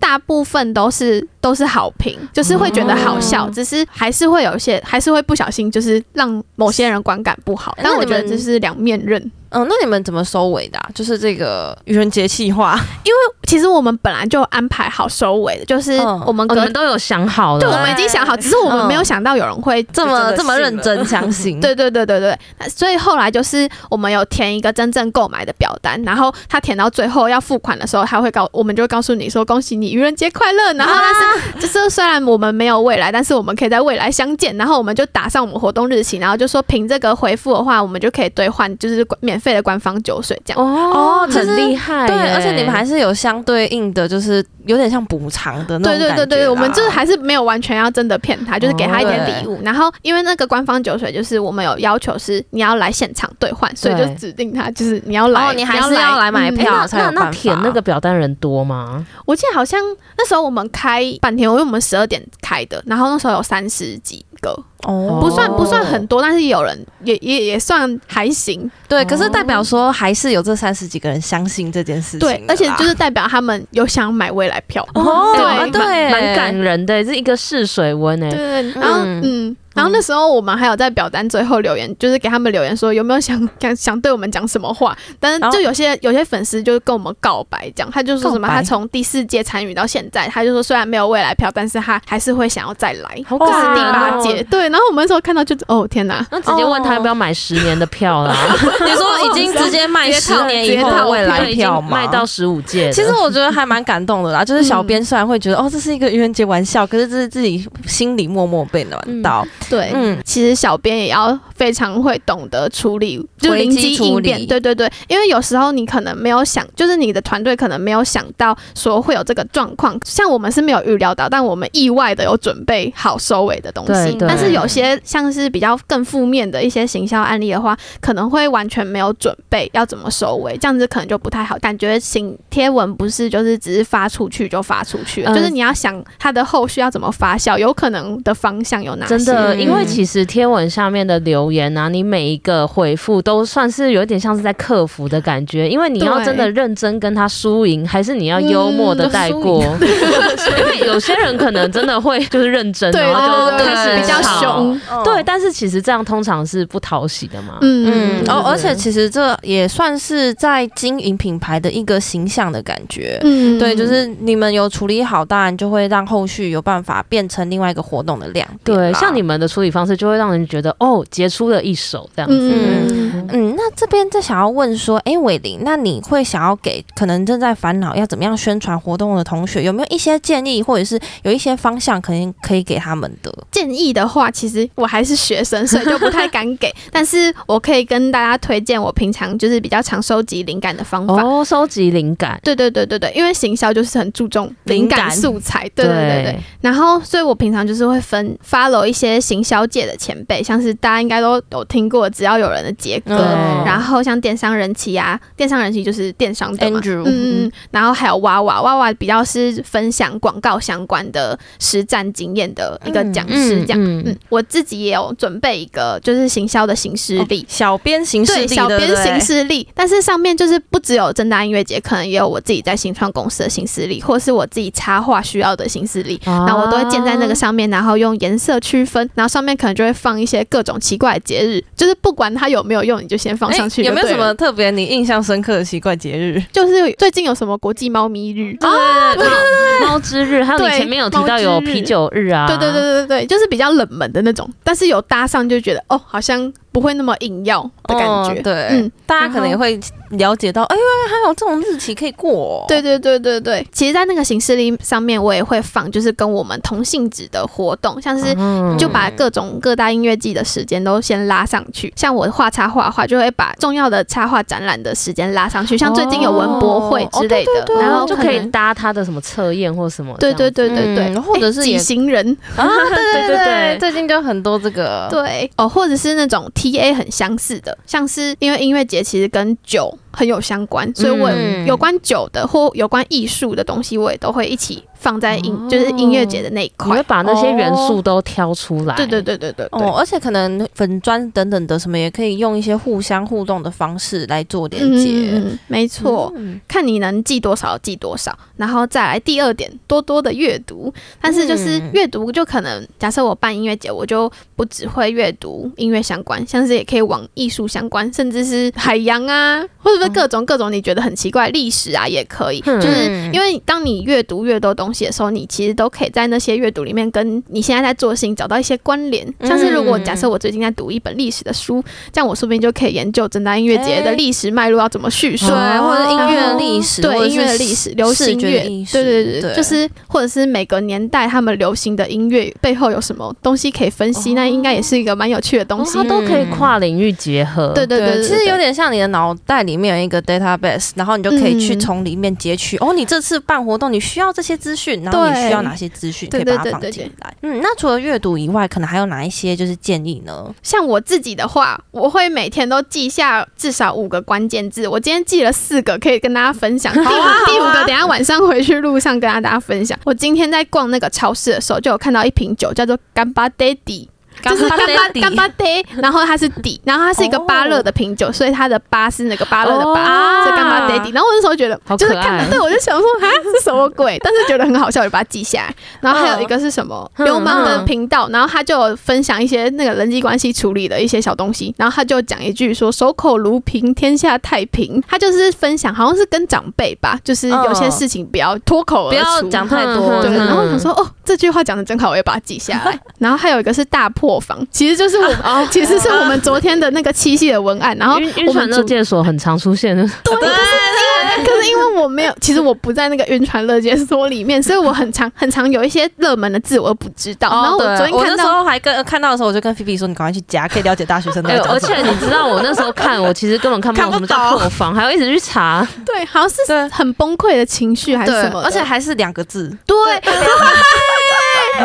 [0.00, 7.76] 大部分都是都是好评，就是会觉得好笑，只是还是会有一些，还是会不小心就是让某些人观感不好。
[7.82, 9.30] 但我觉得这是两面刃。
[9.50, 10.78] 嗯，那你们怎么收尾的？
[10.94, 21.58] 就是这个愚人节计划， 因为其实我们本来就安排好收尾的，就是我们可能都有想好了，对，我们已经想好，只是我们没有想到有人会这么这么认真 相信。
[21.60, 30.74] 对对对对对，所以后来就是我们有填一个真正购买的表单，然后他填到最后要付款的时候，他会告我们就会告诉你说恭喜你愚人节快乐。
[30.74, 34.54] 然后但是就是虽然我们没有未来，但是我们可以在未来相见。
[34.58, 39.37] 然后我们就打上我们活动日期，然后就说凭这个回复的话，我们就可以兑换就是免。
[39.38, 45.98] 费的官方酒水这样哦，很厉害，对，而且你们还是有相对应的，就是有点像补偿的那种。
[45.98, 49.60] 对对对对，我们就是还是没有完全要真的骗他，就是给他一点礼物。
[49.62, 57.24] 然后因为那个官方酒水，就是我们有要求是你要来现场兑换，所以就指定他就是你要来，你还是要来买票才有办法。
[57.24, 59.04] 那填那个表单人多吗？
[59.24, 59.80] 我记得好像
[60.16, 64.58] 那时候我们开半天，因为我们十二点开的，然后那时候有三十几个。
[64.84, 68.70] 哦，不算不算很多，但是有人也也也算还行。
[68.88, 72.20] 对，可是代表说还是有这三十几个人相信这件事情。
[72.20, 74.86] 对，而且就是代表他们有想买未来票。
[74.94, 78.30] 哦，对对，蛮感人的，是一个试水温诶。
[78.30, 79.56] 对，然后嗯。
[79.78, 84.96] 然后那时候我们还有在表单最后留言，就是给他们留言说有没有想想想对我们讲什么话。
[85.20, 93.22] 但是就有些有些粉丝就跟我们告白，讲他就说什么他从第四届参与到现在，他就说虽然没有未来票，但是他还是会想要再来。
[93.24, 93.62] 好感人哦。
[93.62, 94.62] 这是第八届，对。
[94.68, 98.34] 然后我们那时候看到就哦天哪，那直接问他要不要买十年的票啦。
[98.84, 101.90] 你说已经直接卖十年以后的未来票吗？
[101.90, 102.90] 卖到十五届。
[102.92, 109.46] 其实我觉得还蛮感动的啦， 就是小编虽然会觉得哦这是一个愚人节玩笑，可是这是自己心里默默被暖到。
[109.70, 110.58] 对，嗯，其实。
[110.58, 114.44] 小编也要非常会懂得处理，就灵机应变。
[114.44, 119.96] 对对对，因为有时候你可能没有想，就是你的团队可能没有想到说会有这个状况。
[120.04, 124.16] 像我们是没有预料到，但我们意外的有准备好收尾的东西。
[124.18, 131.56] 但是有些像是比较更负面的一些行销案例的话，可能会完全没有准备要怎么收尾，这样子可能就不太好。
[131.58, 139.16] 感觉行贴文不是就是只是发出去就发出去，就是你要想它的后续要怎么发酵，有可能的方向有哪些？
[139.16, 149.62] 真的，因为其实贴文下面的留言啊，你每一个回复都算是有点像是在客服的感觉，因为你要真的认真跟他输赢，还是你要幽默的带过？
[149.62, 157.58] 因为 有些人可能真的会就是认真， 然后就开始比较凶，对，但是其实这样通常是不讨喜的嘛。
[157.60, 163.18] 嗯嗯，哦，而且其实这也算是在经营品牌的一个形象的感觉。
[163.22, 168.76] 嗯，对，就是你们有处理好，当然就会让后续有办法变成另外一个活动的亮点。
[168.76, 172.97] 对，像你们的处理方式就会让人觉得哦，杰出的一手这样子。
[173.32, 186.72] 嗯，那这边就想要问说，哎，伟林，那你会想要给可能正在烦恼要怎么样宣传活动的同学，有没有一些建议，或者是有一些方向，可能可以给他们的建议的话，其实我还是学生，所以就不太敢给。
[186.90, 192.40] 但是我可以跟大家推荐我平常就是比较常收集灵感的方法哦，收集灵感。
[192.42, 196.40] 对对对对对，因为行销就是很注重灵感素材，对对对对。
[196.60, 233.82] 然后，所以我平常就是会分 follow 一些行销界的前辈，像是大家应该都有听过，只要有人的杰哥，嗯、然后像电商人气啊，电商人气就是电商的嘛，Andrew，嗯嗯，然后还有娃娃，娃娃比较是分享广告相关的实战经验的一个讲师，这样，嗯，嗯，嗯，我自己也有准备一个就是行销的行事历，小编行事历，小编行事历，但是上面就是不只有正大音乐节，可能也有我自己在新创公司的行事历，或是我自己插画需要的行事历，然后我都会建在那个上面，然后用颜色区分，然后上面可能就会放一些各种奇怪的节日，就是不管它有没有用，你就先放上去。
[233.82, 236.38] 有没有什么特别你印象深刻的奇怪节日？
[236.52, 246.52] 就是最近有什么国际猫咪日啊，对对对，猫之日，还有你前面有提到有啤酒日啊，对对对对对，就是比较冷门的那种，但是有搭上就觉得哦，好像。
[246.72, 249.78] 不会那么硬要的感觉，哦、对，嗯，大家可能也会
[250.10, 253.66] 了解到，哎呦，还有这种日期可以过、哦，对对对对对。
[253.72, 258.34] 其实，在那个行事历上面，我也会放，就是跟我们同性质的活动，像是
[258.78, 261.92] 就把各种各大音乐季的时间都先拉上去。
[261.96, 272.36] 像我画插画的话，就会把重要的插画展览的时间拉上去，像最近有文博会之类的，然后就可以搭他的什么测验或什么，对对对对对，或者是几行人。
[272.56, 275.50] 啊， 对对对 对，最近就很多这个，对。
[275.56, 281.30] 哦，或者是那种 T A 很相似的，像是因为音乐节其实跟酒很有相关，所以我
[281.64, 284.82] 有关酒的或有关艺术的东西，我也都会一起。
[284.98, 288.96] 放在音、哦、就是音乐节的那一块，你会把那些元素都挑出来。
[288.96, 295.30] 对对对对对，对，哦，而且可能粉砖等等的什么，也可以用一些互相互动的方式来做连接。
[295.30, 300.92] 嗯，没错，嗯、看你能记多少记多少，然后再来第二点，多多的阅读。
[301.20, 312.62] 但是就是阅读，就可能假设我办音乐节，我就不只会阅读音乐相关，像是也可以往艺术相关，甚至是海洋啊，或者是各种各种你觉得很奇怪历史啊，也可以。
[312.66, 314.98] 嗯、就是因为当你阅读越多东西。
[315.08, 319.26] 的时候，你其实都可以在那些阅读里面跟你现在在做的事情找到一些关联。
[319.42, 337.72] 像是如果假设我最近在读一本历史的书，这样我说不定就可以研究政大音乐节的历史脉络要怎么叙述，对，或者音乐历史，对音乐历史，流行乐，对对对，就是或者是每个年代他们流行的音乐背后有什么东西可以分析，那应该也是一个蛮有趣的东西，它都可以跨领域结合。
[337.72, 342.76] 对对对，其实有点像你的脑袋里面有一个 database，然后你就可以去从里面截取。
[342.78, 347.34] 哦，你这次办活动，你需要这些资讯，然后你需要哪些资讯可以把它放进来？
[347.42, 350.54] 嗯，那除了阅读以外，可能还有哪一些就是建议呢？
[350.62, 354.86] 像我自己的话，我会每天都记下至少五个关键字。
[354.86, 356.92] 我今天记了四个，可以跟大家分享。
[356.94, 359.98] 第五第五个，等下晚上回去路上跟大家分享。
[360.04, 364.08] 我今天在逛那个超市的时候，就有看到一瓶酒，叫做干巴爹地。
[364.42, 371.10] 就是干巴干巴爹， 然后它是底，然后它是一个芭乐的品酒，所以它的巴是那个芭乐的巴，是干巴爹底。
[371.12, 374.18] 然后我那时候觉得，就是看，对，我就想说，啊，是什么鬼？
[374.24, 375.74] 但是觉得很好笑，就把它记下来。
[376.00, 381.74] 然后还有一个是什么流氓的频道，然后他就分享一些那个人际关系处理的一些小东西。
[381.76, 390.22] 然后他就讲一句说：“守口如瓶，天下太平。”他就是分享，好像是跟长辈吧，就是有些事情不要脱口而出，不要讲太多。
[390.22, 392.98] 对，然后我想说，哦，这句话讲的真好，我也把它记下来。
[393.18, 394.28] 然后还有一个是大破。
[394.28, 407.48] 破防其实就是我，啊、 其实是我们昨天的那个七夕的文案，然后我们乐界所很常出现的，对，可是因为可是因为我没有，其实我不在那个晕船乐界所里面，所以我很常很常有一些热门的字我都不知道。
[407.48, 415.86] 然后我昨天看到，我那时候还跟看到的时候，我就跟菲菲说：“你赶快去加，可以了解大学生的。”而且你知道，我那时候看，我其实根本看不懂什么叫破防，还要一直去查。
[416.04, 419.74] 对，好像是很崩溃的情绪还是什么，而且还是两个字。
[419.86, 419.96] 对。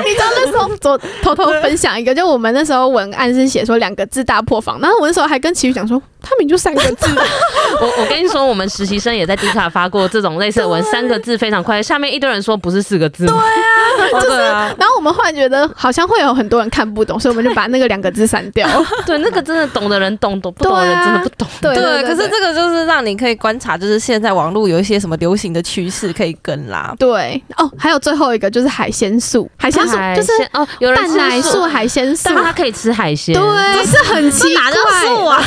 [0.05, 7.07] 你知道那时候我偷偷分享一个，就我们那时候文案是写说两个字大破防，然后我那时候还跟齐宇讲说，他们就三个字。
[7.79, 11.83] 我我跟你说，我们实习生也在 D 卡发过这种类似的文，三个字非常快。
[11.83, 13.25] 下面一堆人说不是四个字。
[13.25, 14.37] 对啊， 就是。
[14.37, 18.67] 然后我们忽然觉得好像会有很多人看不懂，所以我们就把那个两个字删掉。
[19.05, 21.47] 对，那个真的懂的人懂，懂不懂的人真的不懂。
[21.61, 26.95] 对，可是这个就是让你可以观察，就是现在网络有一些什么流行的趋势可以跟啦。
[26.97, 33.33] 对哦，还有最后一个就是海鲜素，海鲜素就是哦，有人蛋奶素、海鲜素，但他可以吃海鲜。
[33.35, 34.63] 对，是很奇怪。
[35.03, 35.43] 素啊？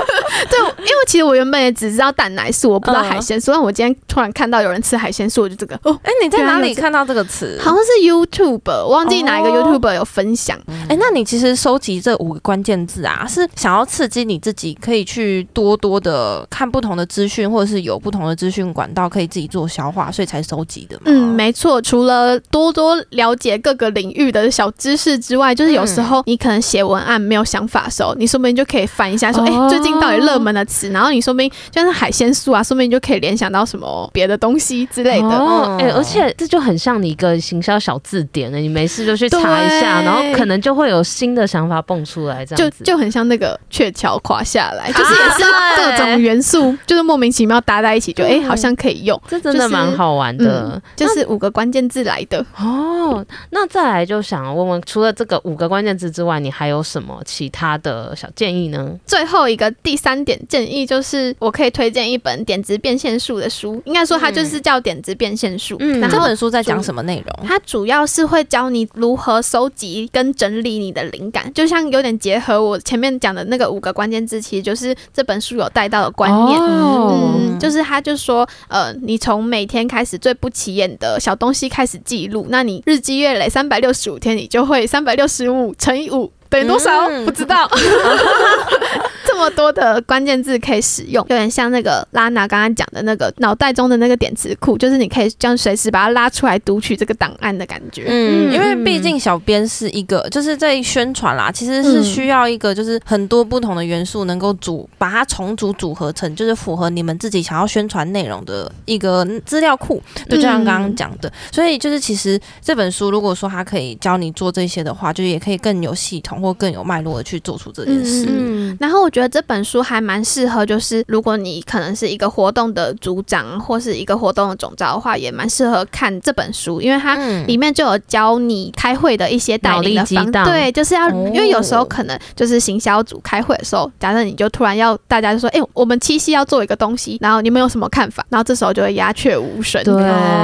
[0.50, 3.52] 对，因为其实我原本也只知道蛋奶素，我不知道海鲜素。
[3.52, 5.98] 但我今天突然看到有人吃海鲜素，我就这个哦。
[6.02, 7.58] 哎，你在哪里看到这个词？
[7.60, 10.58] 好像是 YouTube，我忘记哪一个 YouTube 有分享。
[10.88, 21.02] 哎，那你其实收集这五个关键字啊，是想要刺激你自己可以去多多的看不同的资讯，或者是有不同的资讯管道可以自己做消化，所以才收集的吗？
[21.06, 21.80] 嗯，没错。
[21.82, 35.28] 除了多多了解各个领域的小知识之外，就是有时候你可能写文案没有想法的时候，你说不定就可以翻一下，说哎、欸，最近到底热门的词，然后你说不定就是海鲜素啊，说不定就可以联想到什么别的东西之类的。
[35.28, 45.44] 哦，哎、欸，而且这就很像你一个行销小字典呢，你没事就去查一下，然后可能就会有新的想法蹦出来，这样就就很像那个鹊桥垮下来，就是也是
[45.76, 52.44] 各种元素，就是莫名其妙搭在一起，就哎、欸，好像可以用，这真的蛮好玩的，嗯、就是五个关键字来的。
[52.58, 53.24] 哦。
[53.50, 58.90] 那再来就想问问，除了这个五个关键字之外，你还有什么其他的小建议呢？
[59.04, 65.76] 最后一个第三点建议就是，我可以推荐一本点子变现术的书，应该说它就是叫点子变现术。
[65.80, 67.46] 嗯，那这本书在讲什么内容？
[67.46, 76.60] 它主要是会教你如何收集跟整理你的灵感，就像有点结合我前面讲的那个五个关键字，其实就是这本书有带到的观念。
[76.60, 86.30] 哦、嗯，就是他就说，呃，你从每天开始最不起眼的小东西开始记录，那你日积月累三百六十五天，你就会三百六十五乘以五。
[86.50, 86.90] 等于多少？
[87.08, 87.70] 嗯、不知道。
[89.40, 98.04] 这么多的关键字可以使用，有点像那个拉娜刚刚讲的那个脑袋中的那个点词库，就是你可以这样随时把它拉出来读取这个档案的感觉。
[98.06, 110.02] 嗯，因为毕竟小编是一个，就是在宣传啦，其实是需要一个，就是很多不同的元素能够组，把它重组组合成，就是符合你们自己想要宣传内容的一个资料库。
[110.28, 116.38] 就就像刚刚讲的，所以就是其实这本书如果说它可以教你做这些的话，就也可以更有系统。
[116.40, 118.26] 或更有脉络的去做出这件事。
[118.26, 127.14] 嗯，然后我觉得这本书还蛮适合，就是如果你可能是一个活动的组长或是一个活动的总召的话，也蛮适合看这本书，因为它
[127.44, 130.44] 里面就有教你开会的一些带领的方法。
[130.44, 138.24] 对，就是要，因为有时候可能就是行销组开会的时候，假设你就突然要大家就说，哎，我们七夕要做一个东西，然后你们有什么看法？
[138.30, 139.94] 然后这时候就会鸦雀无声，对，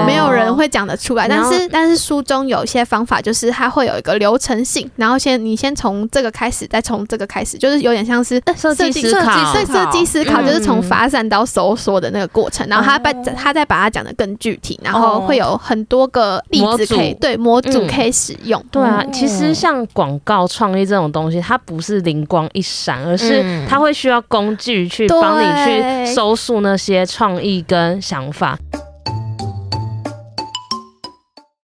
[0.06, 1.26] 没有人会讲得出来。
[1.26, 18.62] 但是但是书中有一些方法，就是它会有一个流程性，然后先你先从从这个开始，再从这个开始，就是有点像是设计思考，对，设计思考就是从发散到收缩的那个过程，然后他把他再把它讲得更具体，然后会有很多个例子可以对模组可以使用。
[18.70, 28.58] 对啊，其实像广告创意这种东西，它不是灵光一闪，而是它会需要工具去帮你去收束那些创意跟想法。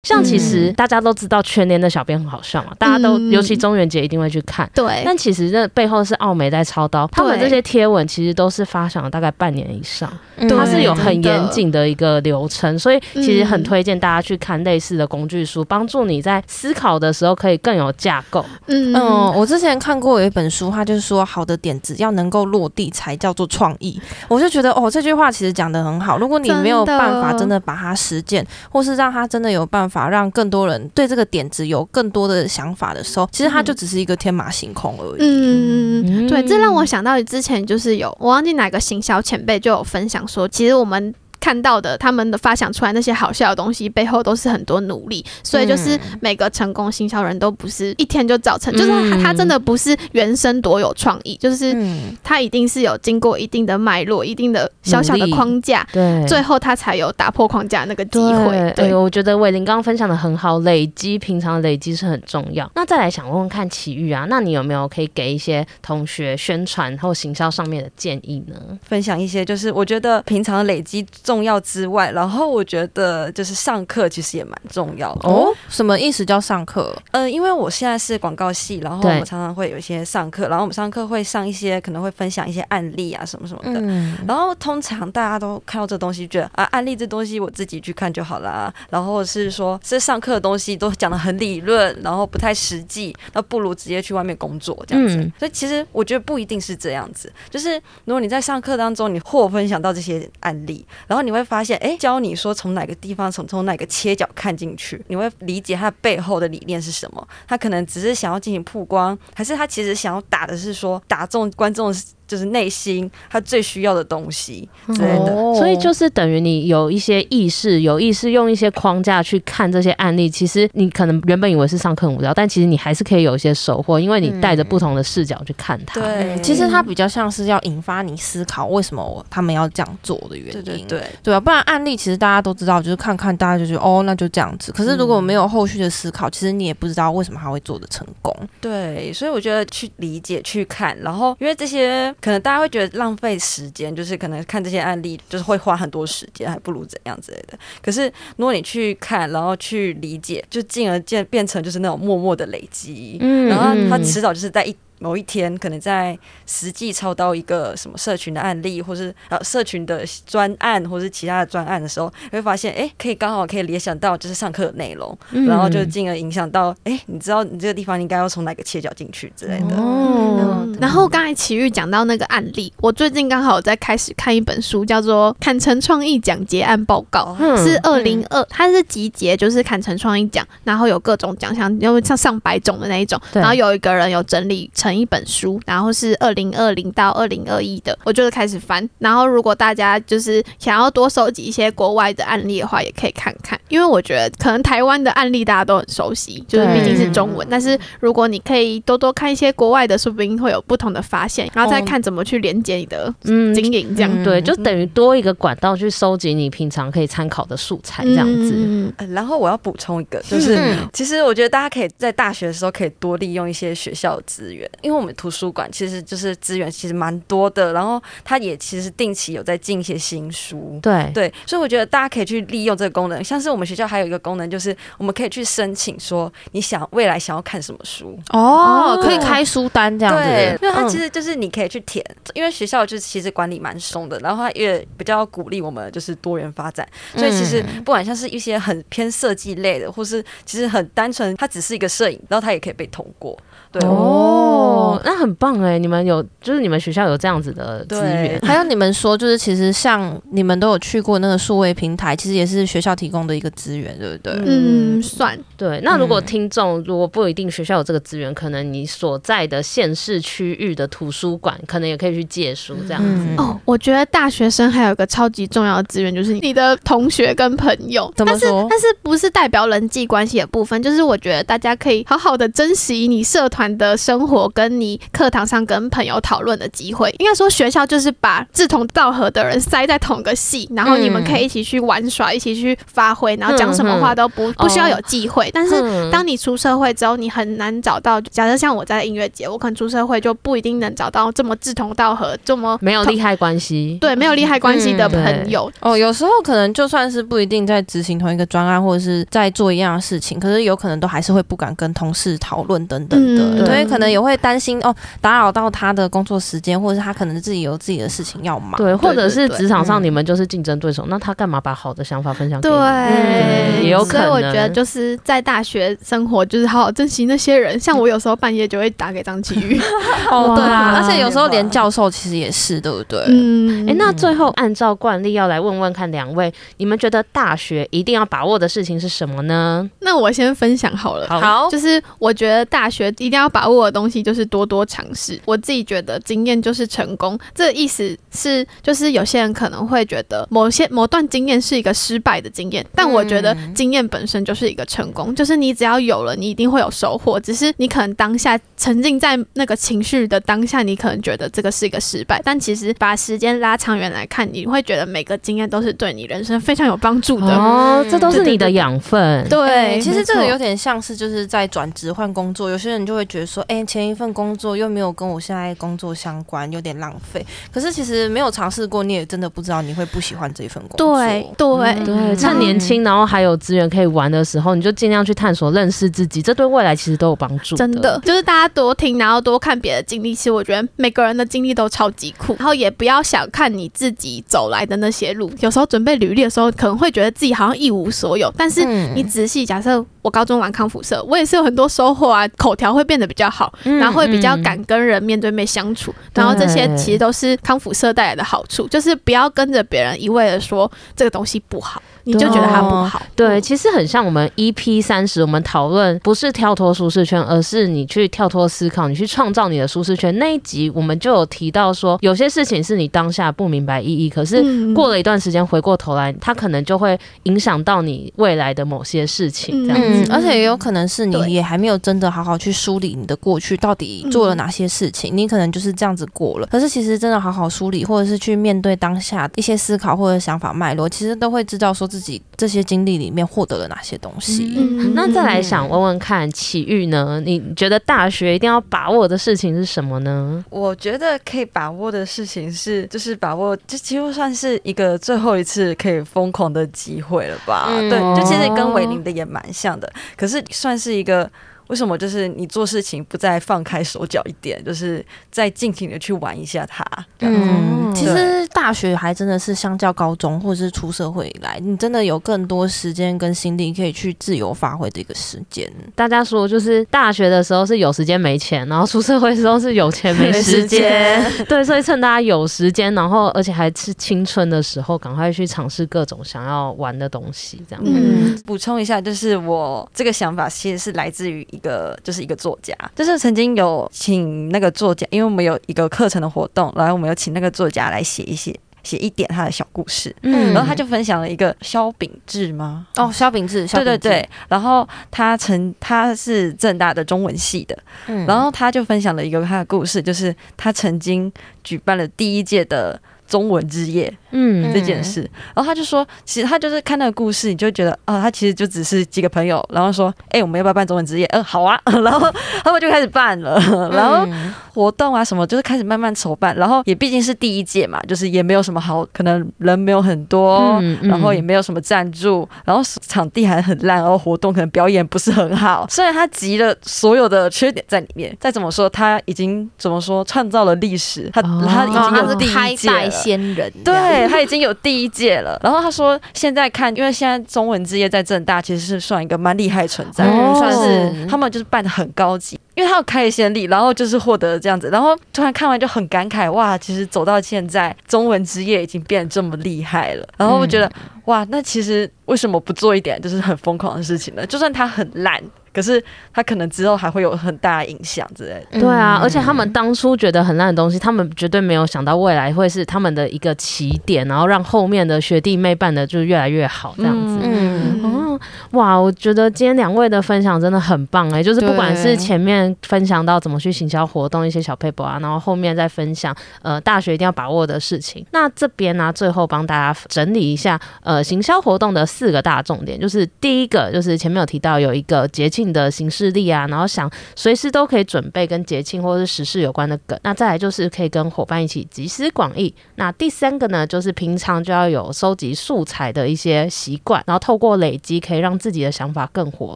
[0.03, 4.69] 像其实大家都知道全年的小编很好笑嘛，大家都尤其中元节一定会去看。
[4.75, 10.11] 对，但其实这背后是奥美在操刀，他们这些贴文其实都是发想了大概半年以上，
[10.49, 18.45] 它是有很严谨的一个流程，所以其实很推荐大家去看类似的工具书，帮助你在思考的时候可以更有架构。
[18.67, 23.97] 嗯嗯，我之前看过有一本书，它就是说好的点子要能够落地才叫做创意，
[24.27, 26.17] 我就觉得哦，这句话其实讲的很好。
[26.17, 29.92] 如果你没有办法真的把它实践，或是让它真的有办法。
[29.93, 35.19] 法让更多人对这个点子有更多的想法的时候，其实它就只是一个天马行空而已。
[35.19, 41.13] 嗯，对，这让我想到之前就是有我忘记哪个行销前辈就有分享说，其实我们。
[41.43, 51.75] 看到的他们的发想出来那些好笑的东西背后都是很多努力，所以就是每个成功行销人都不是一天就造成，就是他他真的不是原生多有创意，就是
[52.23, 58.71] 他一定是有经过一定的脉络、一定的小小的框架，对，最后他才有打破框架那个机会。
[58.77, 62.71] 对，我觉得伟玲刚刚分享的很好，累积平常累积是很重要。
[62.73, 68.55] 那再来想问问看奇遇啊，那你有没有可以给一些同学宣传或行销上面的建议呢？
[68.81, 71.32] 分享一些，就是我觉得平常累积重。
[71.34, 75.51] 重要之外，然后我觉得就是上课其实也蛮重要的哦。
[75.67, 76.95] 什么意思叫上课？
[77.09, 83.79] 呃，因为我现在是广告系，然后我们常常会有一些上课，然后我们上课会上一些可能会分享一些案例啊什么什么的。
[83.81, 95.15] 嗯，然后通常大家都看到这东西，觉得啊案例这东西我自己去看就好啦，然后是说这上课的东西都讲的很理论，然后不太实际，那不如直接去外面工作这样子。
[95.15, 107.28] 嗯，所以其实我觉得不一定是这样子，就是如果你在上课当中你或分享到这些案例，然后你会发现，哎，教你说从哪个地方从从哪个切角看进去，你会理解他背后的理念是什么。
[107.47, 111.93] 他可能只是想要进行曝光，还是他其实想要打的是说打中观众。
[112.34, 120.27] 就是内心他最需要的东西之类的，哦，所以就是等于你有一些意识，有意识用一些框架去看这些案例。
[120.27, 126.01] 其实你可能原本以为是上课很无聊，但其实你还是可以有一些收获，因为你带着不同的视角去看它。
[126.01, 130.53] 对，其实它比较像是要引发你思考，为什么他们要这样做的原因。
[130.53, 134.71] 对对对，对啊，不然案例其实大家都知道，就是看看大家就觉得哦，那就这样子。
[134.71, 138.36] 可是如果没有后续的思考，其实你也不知道为什么他会做的成功。
[138.59, 142.11] 对，所以我觉得去理解、去看，然后因为这些。
[142.24, 147.59] 可能大家会觉得浪费时间，就是可能看这些案例就是会花很多时间，还不如怎样之类的。
[147.82, 148.03] 可是
[148.38, 154.74] 如果你去看，然后去理解，就进而变变成就是那种默默的累积，嗯，然后他迟早就是在一。
[155.03, 169.75] 某一天，可能在实际操刀一个什么社群的案例，或是呃社群的专案，或是其他的专案的时候，会发现，哎、欸，可以刚好可以联想到就是上课的内容，嗯、然后就进而影响到，哎、欸，你知道你这个地方应该要从哪个切角进去之类的。
[169.75, 170.65] 哦。
[170.79, 184.92] 然后刚才奇遇讲到那个案例，我最近刚好在开始看一本书，叫做《坎城创意奖结案报告》，嗯、是二零二，它是集结就是坎城创意奖，然后有各种奖项，因为像上百种的那一种，然后有一个人有整理成。
[184.97, 188.87] 一本书，然后是二零二零到二零二一的，我就是开始翻。
[188.99, 193.59] 然后如果大家就是想要多收集一些国外的案例的话，也可以看看。
[193.69, 197.47] 因为我觉得可能台湾的案例大家都很熟悉，就是毕竟是中文。
[197.49, 208.53] 但是如果你可以多多看一些国外的，说不定会有不同的发现，然后再看怎么去连接你的经营，这样、嗯、对，就等于多一个管道去收集你平常可以参考的素材，这样子。
[208.55, 214.69] 嗯嗯、然后我要补充一个，就是、嗯、其实我觉得大家可以在大学的时候可以多利用一些学校的资源。
[214.84, 221.09] 因为我们图书馆其实就是资源其实蛮多的，然后它也其实定期有在进一些新书，对。
[221.13, 223.23] 对，所以我觉得大家可以去利用这个功能。
[223.23, 228.19] 像是我们学校还有一个功能，就是我们可以去申请说你想未来想要看什么书。
[228.31, 230.23] 哦，可以开书单这样子。
[230.23, 232.03] 对，因为它其实就是你可以去填，
[232.34, 243.38] 因为学校就是其实管理蛮松的，然后它也比较鼓励我们就是多元发展，所以其实不管像是一些很偏设计类的，或是其实很单纯，它只是一个摄影，然后它也可以被通过。
[243.71, 243.81] 对。
[243.88, 244.72] 哦，
[245.03, 245.78] 那很棒哎！
[245.78, 254.34] 你们有就是你们学校有这样子的资源， 还有你们说就是其实像你们都有去过那个数位平台，其实也是学校提供的一个资源，对不对？
[254.45, 255.80] 嗯，算对。
[255.84, 263.09] 那如果听众如果不一定学校有这个资源，可能你所在的县市区域的图书馆可能也可以去借书这样子。
[263.09, 268.11] 嗯、哦，我觉得大学生还有一个超级重要的资源，就是你的同学跟朋友。
[268.15, 268.67] 怎么说？
[268.69, 270.82] 但是但是不是代表人际关系的部分？
[270.82, 285.47] 就是我觉得大家可以好好的珍惜你社团的生活，跟你课堂上跟朋友讨论的机会，应该说学校就是把志同道合的人塞在同一个系，然后你们可以一起去玩耍，嗯、一起去发挥，然后讲什么话都不、嗯、不需要有忌讳。
[285.47, 288.21] 哦、但是当你出社会之后，你很难找到。
[288.21, 295.71] 假设像我在音乐节，我可能出社会就不一定能找到这么志同道合、这么没有利害关系，对，没有利害关系的朋友。
[295.81, 303.83] 嗯、哦，有时候可能就算是不一定在执行同一个专案，或者是在做一样的事情，可是有可能都还是会不敢跟同事讨论等等的，嗯、对。
[303.83, 312.75] 可能也会担心哦，打扰到他的工作时间，或者是他可能自己有自己的事情要忙，对，或者是职场上你们就是竞争对手，嗯、那他干嘛把好的想法分享给你？
[312.75, 314.27] 对，嗯、也有可能。
[314.27, 317.79] 所以我觉得就是在大学生活，就是好好珍惜那些人。
[317.79, 319.79] 像我有时候半夜就会打给张启宇，
[320.29, 323.23] 哦，对啊，而且有时候连教授其实也是，对不对？
[323.27, 329.89] 嗯，哎、欸，那最后按照惯例要来问问看两位，你们觉得大学一定要把握的事情是什么呢？
[329.99, 335.39] 那我先分享好了，好，就是我觉得大学一定要把握的东西就是多多尝试。
[335.45, 347.39] 我自己觉得经验就是成功，这个意思是就是有些人可能会觉得某些某段经验是一个失败的经验，但我觉得经验本身就是一个成功，就是你只要有了，你一定会有收获。
[347.39, 358.03] 只是你可能当下沉浸在那个情绪的当下，你可能觉得这个是一个失败，但其实把时间拉长远来看，你会觉得每个经验都是对你人生非常有帮助的哦。
[358.09, 359.47] 这都是你的养分。
[359.47, 364.22] 对，对，对，对，对，其实这个有点像是就是在转职换工作，有些人就会觉得说，哎，前一份。
[364.24, 367.45] 份工作又没有跟我现在工作相关，有点浪费。
[367.71, 371.17] 可是其实没有尝试过，你也真的不知道你会不喜欢这一份工作。
[371.17, 371.67] 对对、
[371.99, 377.76] 嗯、对，趁年轻，然后还有资源可以玩的时候，你就尽量去探索、认识自己，这对未来其实都有帮助。
[377.76, 380.34] 真的，就是大家多听，然后多看别的经历。
[380.34, 385.51] 其实我觉得每个人的经历都超级酷，然后也不要想看你自己走来的那些路。
[385.59, 390.05] 有时候准备履历的时候，可能会觉得自己好像一无所有，但是你仔细假设。
[390.24, 402.01] 我高中玩康复社，我也是有很多收获啊，口条会变得比较好，嗯、然后会比较敢跟人面对面相处，嗯、然后这些其实都是康复社带来的好处，就是不要跟着别人一味的说这个东西不好。
[402.26, 403.21] 你就觉得它不好。
[403.36, 410.34] 对，对，其实很像我们 EP 三十，我们讨论不是跳脱舒适圈，而是你去跳脱思考，你去创造你的舒适圈。
[410.39, 414.63] 那一集我们就有提到说，有些事情是你当下不明白意义，可是
[414.93, 419.86] 过了一段时间回过头来，它可能就会影响到你未来的某些事情。
[419.86, 426.68] 这样子，嗯，而且也有可能是你也还没有真的好好去梳理你的过去到底做了哪些事情，你可能就是这样子过了。
[426.68, 434.74] 可是其实真的好好梳理，或者是去面对当下一些思考或者想法脉络，其实都会知道说自己这些经历里面获得了哪些东西？
[434.78, 437.41] 嗯，那再来想问问看，奇遇呢？
[437.45, 440.64] 你觉得大学一定要把握的事情是什么呢？
[440.70, 447.88] 我觉得可以把握的事情是，就是把握，这几乎算是一个最后一次可以疯狂的机会了吧？
[447.89, 450.02] 嗯、对，就其实跟伟林的也蛮像的，
[450.35, 451.49] 可是算是一个。
[451.88, 457.05] 为什么就是你做事情不再放开手脚一点，就是再尽情的去玩一下它？
[457.39, 465.91] 嗯，其实大学还真的是相较高中或者是出社会以来，你真的有更多时间跟心力可以去自由发挥的一个时间。
[466.15, 471.03] 大家说，就是大学的时候是有时间没钱，然后出社会的时候是有钱没时间。
[471.67, 477.81] 对，所以趁大家有时间，然后而且还是青春的时候，赶快去尝试各种想要玩的东西。
[477.89, 481.67] 这样，嗯，补充一下，就是我这个想法其实是来自于。
[481.74, 493.07] 一个就是一个作家，就是曾经有请那个作家，因为我们有一个课程的活动，然后我们有请那个作家来写一写，写一点他的小故事，嗯，然后他就分享了一个萧秉志吗？
[493.15, 497.97] 哦，萧秉治，对对对，然后他曾他是正大的中文系的，
[498.28, 501.51] 嗯，然后他就分享了一个他的故事，就是他曾经
[501.84, 504.32] 举办了第一届的中文之夜。
[504.53, 505.41] 嗯，这件事，
[505.75, 511.45] 然后他就说，其实他就是看那个故事，你就觉得啊、哦，他其实就只是几个朋友，然后说，哎、欸，我们要不要办中文之夜？
[511.47, 512.47] 嗯、呃，好啊， 然后
[512.83, 513.79] 他们就开始办了，
[514.11, 514.47] 然后
[514.93, 534.42] 活动啊什么，就是开始慢慢筹办，然后也毕竟是第一届嘛，就是也没有什么好，可能人没有很多，然后也没有什么赞助，然后场地还很烂，然后活动可能表演不是很好，虽然他集了所有的缺点在里面，再怎么说他已经怎么说创造了历史，他、哦、他已经有第一届了，开代先人，对。
[534.47, 554.65] 他已经有第一届了，然后他说现在看，因为现在中文之夜在正大其实是算一个蛮厉害的存在，哦、算是他们就是办的很高级，因为他有开先例，然后就是获得这样子，然后突然看完就很感慨，哇，其实走到现在中文之夜已经变得这么厉害了，然后我觉得、嗯、哇，那其实为什么不做一点就是很疯狂的事情呢？
[554.65, 555.61] 就算他很烂。
[555.93, 556.21] 可是
[556.51, 558.99] 他可能之后还会有很大的影响之类的。
[558.99, 567.59] 对啊，而且他们当初觉得很烂的东西，他们绝对没有想到未来会是他们的一个起点，然后让后面的学弟妹办的就越来越好这样子。
[567.61, 568.59] 嗯，哦，
[568.91, 578.43] 哇，我觉得今天两位的分享真的很棒哎、欸，就是不管是前面分享到怎么去行销活动一些小 paper 啊，然后后面再分享呃大学一定要把握的事情。
[578.51, 585.82] 那这边呢、啊，最后帮大家整理一下呃行销活动的四个大重点，就是第一个就是前面有提到有一个节庆。
[585.91, 590.39] 的形式力啊，然后想随时都可以准备跟节庆或者是时事有关的梗。
[590.43, 592.93] 那再来就是可以跟伙伴一起集思广益。
[593.15, 599.95] 那第三个呢，就是平常就要有收集素材的一些习惯，然后透过累积可以让自己的想法更活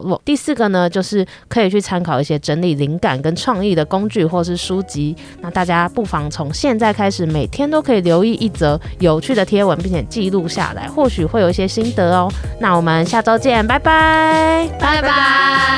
[0.00, 0.20] 络。
[0.24, 5.16] 第四个呢，就是可以去参考一些整理灵感跟创意的工具或是书籍。
[5.40, 12.30] 那大家不妨从现在开始，每天都可以留意一则有趣的贴文，并且记录下来，或许会有一些心得哦。
[12.60, 15.77] 那我们下周见，拜拜，拜拜。